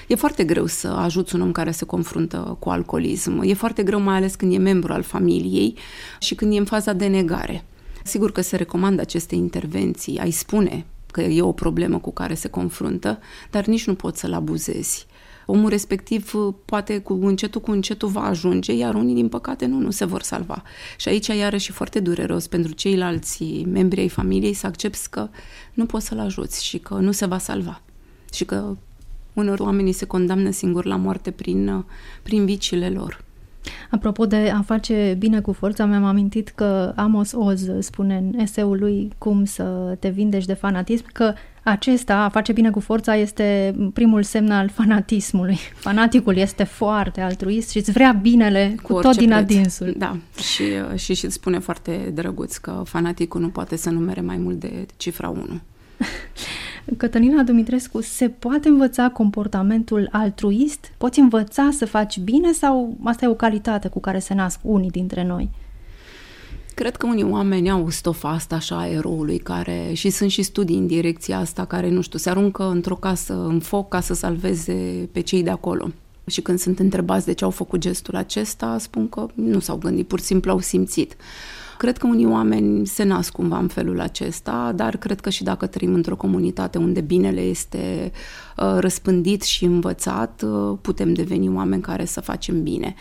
E 0.08 0.14
foarte 0.14 0.44
greu 0.44 0.66
să 0.66 0.88
ajuți 0.88 1.34
un 1.34 1.40
om 1.40 1.52
care 1.52 1.70
se 1.70 1.84
confruntă 1.84 2.56
cu 2.58 2.68
alcoolism. 2.68 3.40
E 3.44 3.54
foarte 3.54 3.82
greu, 3.82 4.00
mai 4.00 4.16
ales 4.16 4.34
când 4.34 4.52
e 4.52 4.58
membru 4.58 4.92
al 4.92 5.02
familiei 5.02 5.74
și 6.18 6.34
când 6.34 6.54
e 6.54 6.58
în 6.58 6.64
faza 6.64 6.92
de 6.92 7.06
negare. 7.06 7.64
Sigur 8.04 8.32
că 8.32 8.40
se 8.40 8.56
recomandă 8.56 9.00
aceste 9.00 9.34
intervenții, 9.34 10.18
ai 10.18 10.30
spune 10.30 10.86
că 11.12 11.20
e 11.20 11.42
o 11.42 11.52
problemă 11.52 11.98
cu 11.98 12.12
care 12.12 12.34
se 12.34 12.48
confruntă, 12.48 13.18
dar 13.50 13.66
nici 13.66 13.86
nu 13.86 13.94
poți 13.94 14.20
să-l 14.20 14.32
abuzezi. 14.32 15.06
Omul 15.46 15.68
respectiv 15.68 16.32
poate 16.64 16.98
cu 16.98 17.12
încetul 17.12 17.60
cu 17.60 17.70
încetul 17.70 18.08
va 18.08 18.24
ajunge, 18.24 18.72
iar 18.72 18.94
unii, 18.94 19.14
din 19.14 19.28
păcate, 19.28 19.66
nu, 19.66 19.78
nu 19.78 19.90
se 19.90 20.04
vor 20.04 20.22
salva. 20.22 20.62
Și 20.96 21.08
aici, 21.08 21.26
iarăși, 21.26 21.72
foarte 21.72 22.00
dureros 22.00 22.46
pentru 22.46 22.72
ceilalți 22.72 23.64
membri 23.66 24.00
ai 24.00 24.08
familiei 24.08 24.52
să 24.52 24.66
accepti 24.66 25.06
că 25.10 25.28
nu 25.74 25.86
poți 25.86 26.06
să-l 26.06 26.18
ajuți 26.18 26.64
și 26.64 26.78
că 26.78 26.94
nu 26.94 27.12
se 27.12 27.26
va 27.26 27.38
salva. 27.38 27.82
Și 28.32 28.44
că 28.44 28.76
uneori 29.32 29.60
oamenii 29.60 29.92
se 29.92 30.04
condamnă 30.04 30.50
singuri 30.50 30.86
la 30.86 30.96
moarte 30.96 31.30
prin, 31.30 31.84
prin 32.22 32.44
viciile 32.44 32.90
lor. 32.90 33.24
Apropo 33.90 34.26
de 34.26 34.52
a 34.54 34.62
face 34.62 35.16
bine 35.18 35.40
cu 35.40 35.52
forța, 35.52 35.84
mi-am 35.84 36.04
amintit 36.04 36.48
că 36.48 36.92
Amos 36.96 37.32
Oz 37.32 37.68
spune 37.78 38.16
în 38.16 38.38
eseul 38.38 38.78
lui 38.78 39.10
cum 39.18 39.44
să 39.44 39.96
te 39.98 40.08
vindești 40.08 40.46
de 40.46 40.54
fanatism, 40.54 41.04
că 41.12 41.32
acesta, 41.62 42.16
a 42.16 42.28
face 42.28 42.52
bine 42.52 42.70
cu 42.70 42.80
forța, 42.80 43.16
este 43.16 43.74
primul 43.94 44.22
semn 44.22 44.50
al 44.50 44.68
fanatismului. 44.68 45.58
Fanaticul 45.74 46.36
este 46.36 46.64
foarte 46.64 47.20
altruist 47.20 47.70
și 47.70 47.78
îți 47.78 47.90
vrea 47.90 48.12
binele 48.12 48.74
cu, 48.82 48.92
cu 48.92 49.00
tot 49.00 49.16
din 49.16 49.32
adinsul. 49.32 49.94
Da, 49.96 50.16
și, 50.40 50.64
și, 50.96 51.14
și 51.14 51.24
îți 51.24 51.34
spune 51.34 51.58
foarte 51.58 52.10
drăguț 52.14 52.56
că 52.56 52.82
fanaticul 52.84 53.40
nu 53.40 53.48
poate 53.48 53.76
să 53.76 53.90
numere 53.90 54.20
mai 54.20 54.36
mult 54.36 54.60
de 54.60 54.86
cifra 54.96 55.28
1. 55.28 55.44
Cătălina 56.96 57.42
Dumitrescu, 57.42 58.00
se 58.00 58.28
poate 58.28 58.68
învăța 58.68 59.10
comportamentul 59.10 60.08
altruist? 60.12 60.92
Poți 60.98 61.20
învăța 61.20 61.68
să 61.72 61.86
faci 61.86 62.18
bine 62.18 62.52
sau 62.52 62.96
asta 63.04 63.24
e 63.24 63.28
o 63.28 63.34
calitate 63.34 63.88
cu 63.88 64.00
care 64.00 64.18
se 64.18 64.34
nasc 64.34 64.60
unii 64.62 64.90
dintre 64.90 65.24
noi? 65.24 65.50
Cred 66.74 66.96
că 66.96 67.06
unii 67.06 67.24
oameni 67.24 67.70
au 67.70 67.90
stofa 67.90 68.28
asta 68.28 68.54
așa 68.54 68.78
a 68.78 68.86
eroului 68.86 69.38
care, 69.38 69.90
și 69.92 70.10
sunt 70.10 70.30
și 70.30 70.42
studii 70.42 70.76
în 70.76 70.86
direcția 70.86 71.38
asta 71.38 71.64
care, 71.64 71.90
nu 71.90 72.00
știu, 72.00 72.18
se 72.18 72.30
aruncă 72.30 72.68
într-o 72.68 72.94
casă 72.94 73.44
în 73.44 73.60
foc 73.60 73.88
ca 73.88 74.00
să 74.00 74.14
salveze 74.14 75.08
pe 75.12 75.20
cei 75.20 75.42
de 75.42 75.50
acolo. 75.50 75.90
Și 76.26 76.40
când 76.40 76.58
sunt 76.58 76.78
întrebați 76.78 77.26
de 77.26 77.32
ce 77.32 77.44
au 77.44 77.50
făcut 77.50 77.80
gestul 77.80 78.16
acesta, 78.16 78.78
spun 78.78 79.08
că 79.08 79.26
nu 79.34 79.60
s-au 79.60 79.76
gândit, 79.76 80.08
pur 80.08 80.18
și 80.18 80.24
simplu 80.24 80.50
au 80.50 80.60
simțit. 80.60 81.16
Cred 81.82 81.98
că 81.98 82.06
unii 82.06 82.26
oameni 82.26 82.86
se 82.86 83.02
nasc 83.02 83.32
cumva 83.32 83.58
în 83.58 83.68
felul 83.68 84.00
acesta, 84.00 84.72
dar 84.76 84.96
cred 84.96 85.20
că 85.20 85.30
și 85.30 85.42
dacă 85.42 85.66
trăim 85.66 85.94
într-o 85.94 86.16
comunitate 86.16 86.78
unde 86.78 87.00
binele 87.00 87.40
este 87.40 88.12
uh, 88.56 88.76
răspândit 88.78 89.42
și 89.42 89.64
învățat, 89.64 90.42
uh, 90.44 90.78
putem 90.80 91.12
deveni 91.12 91.48
oameni 91.48 91.82
care 91.82 92.04
să 92.04 92.20
facem 92.20 92.62
bine. 92.62 92.94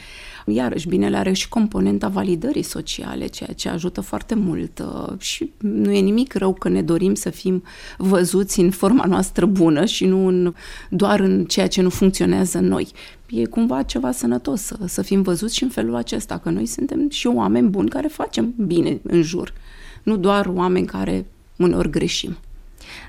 Iarăși, 0.45 0.87
binele 0.87 1.17
are 1.17 1.31
și 1.31 1.49
componenta 1.49 2.07
validării 2.07 2.61
sociale, 2.61 3.25
ceea 3.25 3.53
ce 3.53 3.69
ajută 3.69 4.01
foarte 4.01 4.35
mult 4.35 4.79
uh, 4.79 5.19
și 5.19 5.51
nu 5.57 5.91
e 5.91 5.99
nimic 5.99 6.33
rău 6.33 6.53
că 6.53 6.69
ne 6.69 6.81
dorim 6.81 7.13
să 7.13 7.29
fim 7.29 7.63
văzuți 7.97 8.59
în 8.59 8.71
forma 8.71 9.05
noastră 9.05 9.45
bună 9.45 9.85
și 9.85 10.05
nu 10.05 10.27
în, 10.27 10.53
doar 10.89 11.19
în 11.19 11.45
ceea 11.45 11.67
ce 11.67 11.81
nu 11.81 11.89
funcționează 11.89 12.57
în 12.57 12.67
noi. 12.67 12.87
E 13.31 13.45
cumva 13.45 13.83
ceva 13.83 14.11
sănătos 14.11 14.61
să, 14.61 14.77
să 14.85 15.01
fim 15.01 15.21
văzuți 15.21 15.55
și 15.55 15.63
în 15.63 15.69
felul 15.69 15.95
acesta, 15.95 16.37
că 16.37 16.49
noi 16.49 16.65
suntem 16.65 17.09
și 17.09 17.27
oameni 17.27 17.69
buni 17.69 17.89
care 17.89 18.07
facem 18.07 18.53
bine 18.57 18.99
în 19.03 19.21
jur, 19.21 19.53
nu 20.03 20.17
doar 20.17 20.45
oameni 20.45 20.85
care 20.85 21.25
uneori 21.57 21.89
greșim. 21.89 22.37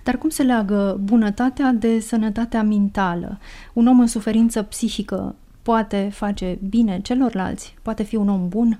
Dar 0.05 0.19
cum 0.19 0.29
se 0.29 0.43
leagă 0.43 1.01
bunătatea 1.03 1.73
de 1.73 2.01
sănătatea 2.01 2.63
mentală? 2.63 3.39
Un 3.73 3.87
om 3.87 4.01
în 4.01 4.07
suferință 4.07 4.63
psihică 4.63 5.35
poate 5.63 6.11
face 6.13 6.59
bine 6.69 7.01
celorlalți? 7.03 7.75
Poate 7.83 8.03
fi 8.03 8.17
un 8.17 8.29
om 8.29 8.49
bun? 8.49 8.79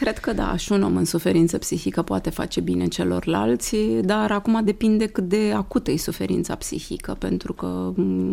Cred 0.00 0.18
că 0.18 0.32
da, 0.32 0.56
și 0.56 0.72
un 0.72 0.82
om 0.82 0.96
în 0.96 1.04
suferință 1.04 1.58
psihică 1.58 2.02
poate 2.02 2.30
face 2.30 2.60
bine 2.60 2.86
celorlalți, 2.86 3.76
dar 4.02 4.30
acum 4.30 4.64
depinde 4.64 5.06
cât 5.06 5.28
de 5.28 5.52
acută 5.54 5.90
e 5.90 5.96
suferința 5.96 6.54
psihică, 6.54 7.16
pentru 7.18 7.52
că 7.52 7.66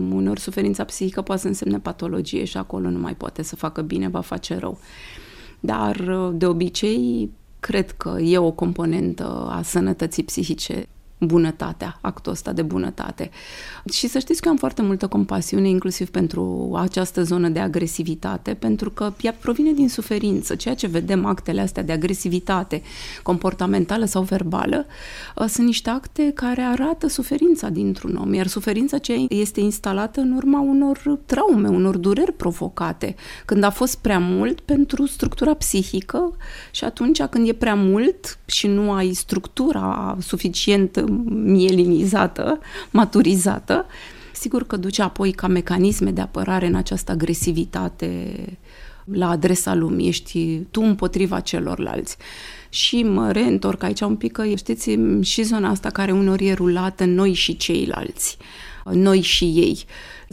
uneori 0.09 0.39
suferința 0.39 0.83
psihică 0.83 1.21
poate 1.21 1.41
să 1.41 1.47
însemne 1.47 1.79
patologie 1.79 2.43
și 2.43 2.57
acolo 2.57 2.89
nu 2.89 2.99
mai 2.99 3.15
poate 3.15 3.43
să 3.43 3.55
facă 3.55 3.81
bine, 3.81 4.07
va 4.07 4.21
face 4.21 4.57
rău. 4.57 4.77
Dar 5.59 6.11
de 6.33 6.45
obicei 6.45 7.31
cred 7.59 7.91
că 7.91 8.19
e 8.19 8.37
o 8.37 8.51
componentă 8.51 9.47
a 9.49 9.61
sănătății 9.61 10.23
psihice 10.23 10.87
bunătatea, 11.25 11.97
actul 12.01 12.31
ăsta 12.31 12.51
de 12.51 12.61
bunătate. 12.61 13.29
Și 13.91 14.07
să 14.07 14.19
știți 14.19 14.41
că 14.41 14.49
am 14.49 14.55
foarte 14.55 14.81
multă 14.81 15.07
compasiune 15.07 15.69
inclusiv 15.69 16.09
pentru 16.09 16.73
această 16.75 17.23
zonă 17.23 17.49
de 17.49 17.59
agresivitate, 17.59 18.53
pentru 18.53 18.89
că 18.89 19.13
ea 19.21 19.35
provine 19.39 19.71
din 19.71 19.89
suferință. 19.89 20.55
Ceea 20.55 20.75
ce 20.75 20.87
vedem, 20.87 21.25
actele 21.25 21.61
astea 21.61 21.83
de 21.83 21.91
agresivitate 21.91 22.81
comportamentală 23.23 24.05
sau 24.05 24.21
verbală, 24.21 24.85
uh, 25.35 25.45
sunt 25.47 25.65
niște 25.65 25.89
acte 25.89 26.31
care 26.35 26.61
arată 26.61 27.07
suferința 27.07 27.69
dintr-un 27.69 28.15
om, 28.15 28.33
iar 28.33 28.47
suferința 28.47 28.97
ce 28.97 29.25
este 29.29 29.59
instalată 29.59 30.19
în 30.19 30.31
urma 30.31 30.59
unor 30.59 31.19
traume, 31.25 31.67
unor 31.67 31.97
dureri 31.97 32.31
provocate, 32.31 33.15
când 33.45 33.63
a 33.63 33.69
fost 33.69 33.97
prea 33.97 34.19
mult 34.19 34.59
pentru 34.59 35.05
structura 35.05 35.53
psihică 35.53 36.35
și 36.71 36.83
atunci 36.83 37.21
când 37.21 37.47
e 37.47 37.53
prea 37.53 37.75
mult 37.75 38.39
și 38.45 38.67
nu 38.67 38.91
ai 38.91 39.13
structura 39.13 40.17
suficient 40.21 41.03
mielinizată, 41.33 42.59
maturizată, 42.91 43.85
sigur 44.33 44.63
că 44.63 44.77
duce 44.77 45.01
apoi 45.01 45.31
ca 45.31 45.47
mecanisme 45.47 46.11
de 46.11 46.21
apărare 46.21 46.67
în 46.67 46.75
această 46.75 47.11
agresivitate 47.11 48.35
la 49.03 49.29
adresa 49.29 49.73
lumii, 49.73 50.07
ești 50.07 50.59
tu 50.71 50.81
împotriva 50.81 51.39
celorlalți. 51.39 52.17
Și 52.69 53.03
mă 53.03 53.31
reîntorc 53.31 53.83
aici 53.83 54.01
un 54.01 54.15
pic 54.15 54.31
că 54.31 54.45
știți 54.55 54.97
și 55.21 55.43
zona 55.43 55.69
asta 55.69 55.89
care 55.89 56.11
unor 56.11 56.41
e 56.41 56.53
rulată 56.53 57.05
noi 57.05 57.33
și 57.33 57.57
ceilalți, 57.57 58.37
noi 58.91 59.21
și 59.21 59.43
ei. 59.45 59.83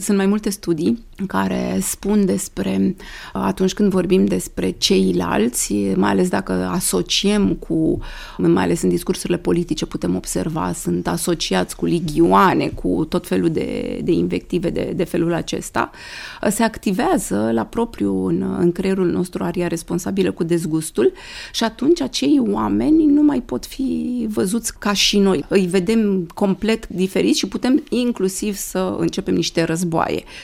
Sunt 0.01 0.17
mai 0.17 0.25
multe 0.25 0.49
studii 0.49 1.03
care 1.27 1.77
spun 1.81 2.25
despre 2.25 2.95
atunci 3.33 3.73
când 3.73 3.91
vorbim 3.91 4.25
despre 4.25 4.69
ceilalți, 4.69 5.73
mai 5.95 6.09
ales 6.09 6.29
dacă 6.29 6.51
asociem 6.51 7.53
cu, 7.53 7.99
mai 8.37 8.63
ales 8.63 8.81
în 8.81 8.89
discursurile 8.89 9.37
politice 9.37 9.85
putem 9.85 10.15
observa, 10.15 10.71
sunt 10.73 11.07
asociați 11.07 11.75
cu 11.75 11.85
ligioane, 11.85 12.67
cu 12.67 13.05
tot 13.09 13.27
felul 13.27 13.49
de, 13.49 13.99
de 14.03 14.11
invective 14.11 14.69
de, 14.69 14.93
de 14.95 15.03
felul 15.03 15.33
acesta, 15.33 15.91
se 16.49 16.63
activează 16.63 17.49
la 17.53 17.63
propriu 17.65 18.25
în, 18.25 18.55
în 18.59 18.71
creierul 18.71 19.11
nostru 19.11 19.43
aria 19.43 19.67
responsabilă 19.67 20.31
cu 20.31 20.43
dezgustul 20.43 21.11
și 21.53 21.63
atunci 21.63 22.01
acei 22.01 22.41
oameni 22.51 23.05
nu 23.05 23.21
mai 23.21 23.41
pot 23.41 23.65
fi 23.65 24.25
văzuți 24.29 24.79
ca 24.79 24.93
și 24.93 25.17
noi. 25.17 25.45
Îi 25.47 25.65
vedem 25.65 26.27
complet 26.33 26.87
diferiți 26.87 27.37
și 27.39 27.47
putem 27.47 27.83
inclusiv 27.89 28.55
să 28.55 28.95
începem 28.99 29.33
niște 29.33 29.63
războaie, 29.63 29.89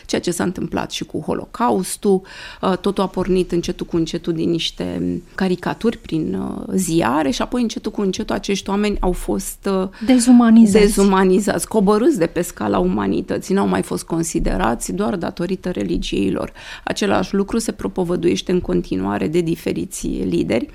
ceea 0.06 0.22
ce 0.22 0.32
s-a 0.32 0.44
întâmplat 0.44 0.66
întâmplat 0.68 0.92
și 0.92 1.04
cu 1.04 1.20
Holocaustul. 1.20 2.22
Uh, 2.62 2.78
totul 2.78 3.04
a 3.04 3.08
pornit 3.08 3.52
încetul 3.52 3.86
cu 3.86 3.96
încetul 3.96 4.34
din 4.34 4.50
niște 4.50 5.22
caricaturi 5.36 5.98
prin 5.98 6.34
uh, 6.34 6.64
ziare 6.74 7.30
și 7.30 7.42
apoi 7.42 7.62
încetul 7.62 7.92
cu 7.92 8.02
încetul 8.02 8.36
acești 8.36 8.70
oameni 8.70 8.98
au 9.00 9.12
fost 9.12 9.70
uh, 9.72 9.88
dezumanizați, 10.06 10.86
dezumanizați 10.86 11.68
coborâți 11.68 12.18
de 12.18 12.26
pe 12.26 12.42
scala 12.42 12.80
umanității, 12.80 13.54
n-au 13.54 13.68
mai 13.68 13.82
fost 13.82 14.04
considerați 14.04 14.92
doar 14.92 15.16
datorită 15.16 15.70
religiei 15.70 16.32
lor. 16.32 16.52
Același 16.84 17.36
lucru 17.36 17.58
se 17.58 17.72
propovăduiește 17.72 18.52
în 18.52 18.62
continuare 18.62 19.28
de 19.28 19.42
diferiți 19.42 20.08
lideri. 20.08 20.70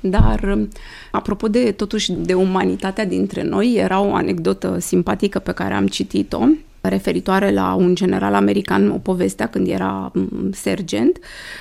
Dar, 0.00 0.58
apropo 1.10 1.48
de, 1.48 1.72
totuși, 1.72 2.12
de 2.12 2.34
umanitatea 2.34 3.04
dintre 3.04 3.42
noi, 3.42 3.74
era 3.74 4.00
o 4.00 4.14
anecdotă 4.14 4.78
simpatică 4.78 5.38
pe 5.38 5.52
care 5.52 5.74
am 5.74 5.86
citit-o 5.86 6.46
referitoare 6.80 7.52
la 7.52 7.74
un 7.74 7.94
general 7.94 8.34
american, 8.34 8.90
o 8.90 8.98
povestea 8.98 9.48
când 9.48 9.68
era 9.68 10.10
mm, 10.14 10.52
sergent, 10.52 11.18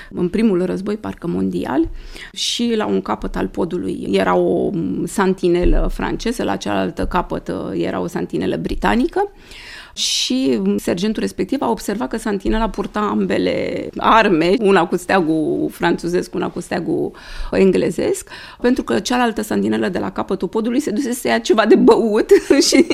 în 0.09 0.29
primul 0.29 0.65
război, 0.65 0.97
parcă 0.97 1.27
mondial, 1.27 1.89
și 2.33 2.73
la 2.75 2.85
un 2.85 3.01
capăt 3.01 3.35
al 3.35 3.47
podului. 3.47 4.07
Era 4.11 4.35
o 4.35 4.69
mm, 4.69 5.05
santinelă 5.05 5.89
franceză, 5.93 6.43
la 6.43 6.55
cealaltă 6.55 7.05
capăt 7.05 7.47
uh, 7.47 7.83
era 7.83 7.99
o 7.99 8.07
santinelă 8.07 8.57
britanică 8.57 9.31
și 9.97 10.61
sergentul 10.75 11.21
respectiv 11.21 11.61
a 11.61 11.69
observat 11.69 12.09
că 12.09 12.17
Santinela 12.17 12.69
purta 12.69 12.99
ambele 12.99 13.89
arme, 13.97 14.53
una 14.59 14.85
cu 14.85 14.95
steagul 14.95 15.67
franțuzesc, 15.71 16.33
una 16.35 16.49
cu 16.49 16.59
steagul 16.59 17.11
englezesc, 17.51 18.29
pentru 18.61 18.83
că 18.83 18.99
cealaltă 18.99 19.41
Santinelă 19.41 19.89
de 19.89 19.99
la 19.99 20.11
capătul 20.11 20.47
podului 20.47 20.79
se 20.79 20.91
duse 20.91 21.11
să 21.11 21.27
ia 21.27 21.39
ceva 21.39 21.65
de 21.65 21.75
băut 21.75 22.29
și 22.69 22.85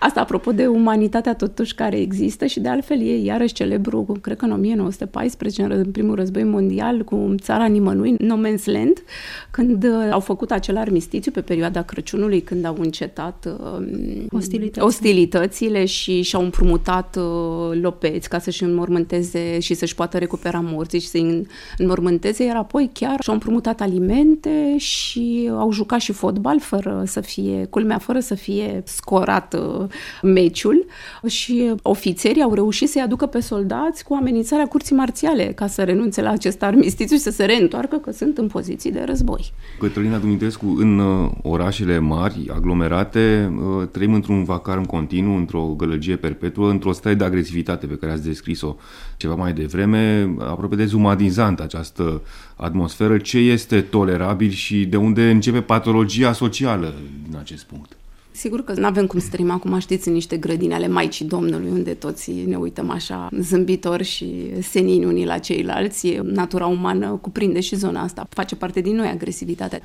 asta 0.00 0.20
apropo 0.20 0.52
de 0.52 0.66
umanitatea 0.66 1.34
totuși 1.34 1.74
care 1.74 1.98
există 2.00 2.46
și 2.46 2.60
de 2.60 2.68
altfel 2.68 3.00
e 3.00 3.16
iarăși 3.16 3.52
celebru, 3.52 4.18
cred 4.20 4.36
că 4.36 4.44
în 4.44 4.50
1914, 4.50 5.62
în 5.62 5.90
primul 5.90 6.14
război 6.14 6.44
mondial, 6.44 7.04
cu 7.04 7.34
țara 7.38 7.64
nimănui, 7.64 8.14
No 8.18 8.36
Man's 8.36 8.64
Land, 8.64 9.02
când 9.50 9.84
uh, 9.84 10.08
au 10.10 10.20
făcut 10.20 10.50
acel 10.50 10.76
armistițiu 10.76 11.30
pe 11.30 11.40
perioada 11.40 11.82
Crăciunului, 11.82 12.40
când 12.40 12.64
au 12.64 12.76
încetat 12.78 13.48
uh, 13.60 13.86
Ostilități. 14.30 14.86
ostilitățile 14.86 15.84
și 15.84 16.22
și-au 16.22 16.42
împrumutat 16.50 17.16
uh, 17.16 17.78
lopeți 17.80 18.28
ca 18.28 18.38
să-și 18.38 18.62
înmormânteze 18.62 19.58
și 19.58 19.74
să-și 19.74 19.94
poată 19.94 20.18
recupera 20.18 20.60
morții 20.62 21.00
și 21.00 21.06
să-i 21.06 21.46
înmormânteze, 21.78 22.44
iar 22.44 22.56
apoi 22.56 22.90
chiar 22.92 23.16
și-au 23.20 23.34
împrumutat 23.34 23.80
alimente 23.80 24.76
și 24.78 25.50
au 25.52 25.72
jucat 25.72 26.00
și 26.00 26.12
fotbal 26.12 26.60
fără 26.60 27.02
să 27.06 27.20
fie, 27.20 27.66
culmea, 27.70 27.98
fără 27.98 28.20
să 28.20 28.34
fie 28.34 28.82
scorat 28.84 29.54
uh, 29.54 29.86
meciul 30.22 30.86
și 31.26 31.74
ofițerii 31.82 32.42
au 32.42 32.54
reușit 32.54 32.88
să-i 32.88 33.02
aducă 33.02 33.26
pe 33.26 33.40
soldați 33.40 34.04
cu 34.04 34.14
amenințarea 34.14 34.66
curții 34.66 34.94
marțiale 34.94 35.44
ca 35.44 35.66
să 35.66 35.82
renunțe 35.82 36.22
la 36.22 36.30
acest 36.30 36.62
armistițiu 36.62 37.16
și 37.16 37.22
să 37.22 37.30
se 37.30 37.44
reîntoarcă 37.44 37.96
că 37.96 38.10
sunt 38.12 38.38
în 38.38 38.46
poziții 38.46 38.92
de 38.92 39.02
război. 39.06 39.52
Cătălina 39.78 40.18
Dumitrescu, 40.18 40.74
în 40.78 40.98
uh, 40.98 41.30
orașele 41.42 41.98
mari, 41.98 42.50
aglomerate, 42.54 43.52
uh, 43.56 43.88
trăim 43.90 44.14
într-un 44.14 44.44
vacar 44.44 44.80
continuu, 44.80 45.36
într-o 45.36 45.74
gălăgie 45.76 46.16
perpetuă, 46.16 46.39
într-o 46.54 46.92
stare 46.92 47.14
de 47.14 47.24
agresivitate 47.24 47.86
pe 47.86 47.94
care 47.94 48.12
ați 48.12 48.24
descris-o 48.24 48.76
ceva 49.16 49.34
mai 49.34 49.52
devreme, 49.52 50.34
aproape 50.38 50.76
dezumanizant 50.76 51.60
această 51.60 52.22
atmosferă. 52.56 53.18
Ce 53.18 53.38
este 53.38 53.80
tolerabil 53.80 54.50
și 54.50 54.84
de 54.84 54.96
unde 54.96 55.30
începe 55.30 55.60
patologia 55.60 56.32
socială 56.32 56.94
din 57.28 57.36
acest 57.36 57.64
punct? 57.64 57.94
Sigur 58.32 58.64
că 58.64 58.72
nu 58.72 58.86
avem 58.86 59.06
cum 59.06 59.20
să 59.20 59.28
trăim 59.30 59.50
acum, 59.50 59.78
știți, 59.78 60.08
în 60.08 60.14
niște 60.14 60.36
grădini 60.36 60.74
ale 60.74 60.88
Maicii 60.88 61.26
Domnului, 61.26 61.70
unde 61.70 61.94
toți 61.94 62.32
ne 62.32 62.56
uităm 62.56 62.90
așa 62.90 63.28
zâmbitori 63.40 64.04
și 64.04 64.50
senini 64.62 65.04
unii 65.04 65.24
la 65.24 65.38
ceilalți. 65.38 66.20
Natura 66.22 66.66
umană 66.66 67.18
cuprinde 67.20 67.60
și 67.60 67.76
zona 67.76 68.02
asta. 68.02 68.26
Face 68.28 68.56
parte 68.56 68.80
din 68.80 68.94
noi 68.94 69.08
agresivitatea 69.08 69.80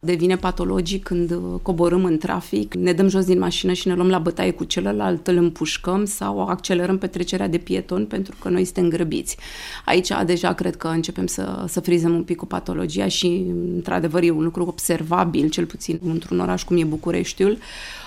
devine 0.00 0.36
patologic 0.36 1.02
când 1.02 1.30
uh, 1.30 1.60
coborâm 1.62 2.04
în 2.04 2.18
trafic, 2.18 2.74
ne 2.74 2.92
dăm 2.92 3.08
jos 3.08 3.24
din 3.24 3.38
mașină 3.38 3.72
și 3.72 3.88
ne 3.88 3.94
luăm 3.94 4.08
la 4.08 4.18
bătaie 4.18 4.50
cu 4.50 4.64
celălalt, 4.64 5.26
îl 5.26 5.36
împușcăm 5.36 6.04
sau 6.04 6.46
accelerăm 6.46 6.98
petrecerea 6.98 7.48
de 7.48 7.58
pieton 7.58 8.06
pentru 8.06 8.36
că 8.40 8.48
noi 8.48 8.64
suntem 8.64 8.88
grăbiți. 8.88 9.36
Aici 9.84 10.08
deja 10.26 10.52
cred 10.52 10.76
că 10.76 10.88
începem 10.88 11.26
să, 11.26 11.64
să 11.68 11.80
frizăm 11.80 12.14
un 12.14 12.22
pic 12.22 12.36
cu 12.36 12.46
patologia 12.46 13.08
și, 13.08 13.44
într-adevăr, 13.74 14.22
e 14.22 14.30
un 14.30 14.42
lucru 14.42 14.64
observabil, 14.64 15.48
cel 15.48 15.66
puțin 15.66 16.00
într-un 16.04 16.40
oraș 16.40 16.64
cum 16.64 16.76
e 16.76 16.84
Bucureștiul, 16.84 17.58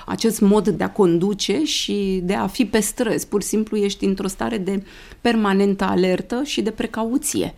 acest 0.05 0.41
mod 0.41 0.67
de 0.67 0.83
a 0.83 0.91
conduce 0.91 1.63
și 1.63 2.21
de 2.23 2.33
a 2.33 2.47
fi 2.47 2.65
pe 2.65 2.79
străzi. 2.79 3.27
Pur 3.27 3.41
și 3.41 3.47
simplu 3.47 3.77
ești 3.77 4.05
într-o 4.05 4.27
stare 4.27 4.57
de 4.57 4.83
permanentă 5.21 5.83
alertă 5.83 6.41
și 6.43 6.61
de 6.61 6.71
precauție 6.71 7.53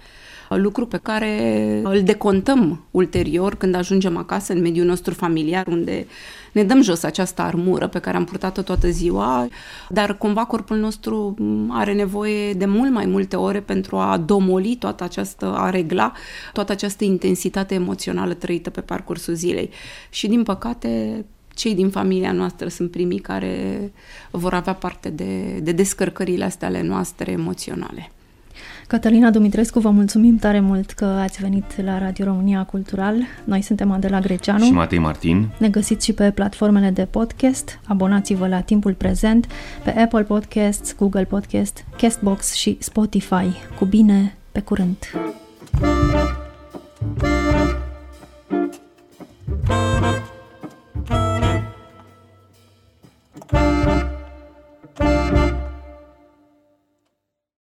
lucru 0.57 0.85
pe 0.85 0.97
care 0.97 1.79
îl 1.83 2.03
decontăm 2.03 2.85
ulterior 2.91 3.55
când 3.55 3.75
ajungem 3.75 4.17
acasă 4.17 4.53
în 4.53 4.61
mediul 4.61 4.85
nostru 4.85 5.13
familiar, 5.13 5.67
unde 5.67 6.05
ne 6.51 6.63
dăm 6.63 6.81
jos 6.81 7.03
această 7.03 7.41
armură 7.41 7.87
pe 7.87 7.99
care 7.99 8.17
am 8.17 8.23
purtat-o 8.25 8.61
toată 8.61 8.89
ziua, 8.89 9.47
dar 9.89 10.17
cumva 10.17 10.45
corpul 10.45 10.77
nostru 10.77 11.35
are 11.69 11.93
nevoie 11.93 12.53
de 12.53 12.65
mult 12.65 12.91
mai 12.91 13.05
multe 13.05 13.35
ore 13.35 13.59
pentru 13.59 13.97
a 13.97 14.17
domoli 14.17 14.75
toată 14.75 15.03
această, 15.03 15.53
a 15.57 15.69
regla 15.69 16.11
toată 16.53 16.71
această 16.71 17.03
intensitate 17.03 17.73
emoțională 17.73 18.33
trăită 18.33 18.69
pe 18.69 18.81
parcursul 18.81 19.33
zilei. 19.33 19.69
Și 20.09 20.27
din 20.27 20.43
păcate 20.43 21.25
cei 21.55 21.75
din 21.75 21.89
familia 21.89 22.31
noastră 22.31 22.67
sunt 22.67 22.91
primii 22.91 23.19
care 23.19 23.91
vor 24.31 24.53
avea 24.53 24.73
parte 24.73 25.09
de, 25.09 25.59
de 25.61 25.71
descărcările 25.71 26.43
astea 26.43 26.67
ale 26.67 26.81
noastre 26.81 27.31
emoționale. 27.31 28.11
Cătălina 28.93 29.29
Dumitrescu, 29.29 29.79
vă 29.79 29.89
mulțumim 29.89 30.37
tare 30.37 30.59
mult 30.59 30.91
că 30.91 31.05
ați 31.05 31.41
venit 31.41 31.81
la 31.81 31.97
Radio 31.97 32.25
România 32.25 32.63
Cultural. 32.63 33.15
Noi 33.43 33.61
suntem 33.61 33.91
Adela 33.91 34.19
Greceanu 34.19 34.63
și 34.63 34.71
Matei 34.71 34.97
Martin. 34.99 35.49
Ne 35.57 35.69
găsiți 35.69 36.05
și 36.05 36.13
pe 36.13 36.31
platformele 36.31 36.89
de 36.89 37.07
podcast. 37.09 37.79
Abonați-vă 37.87 38.47
la 38.47 38.59
Timpul 38.59 38.93
Prezent 38.93 39.47
pe 39.83 39.99
Apple 39.99 40.21
Podcasts, 40.21 40.95
Google 40.95 41.23
Podcast, 41.23 41.85
Castbox 41.97 42.53
și 42.53 42.77
Spotify. 42.79 43.47
Cu 43.79 43.85
bine, 43.85 44.35
pe 44.51 44.59
curând! 44.59 44.97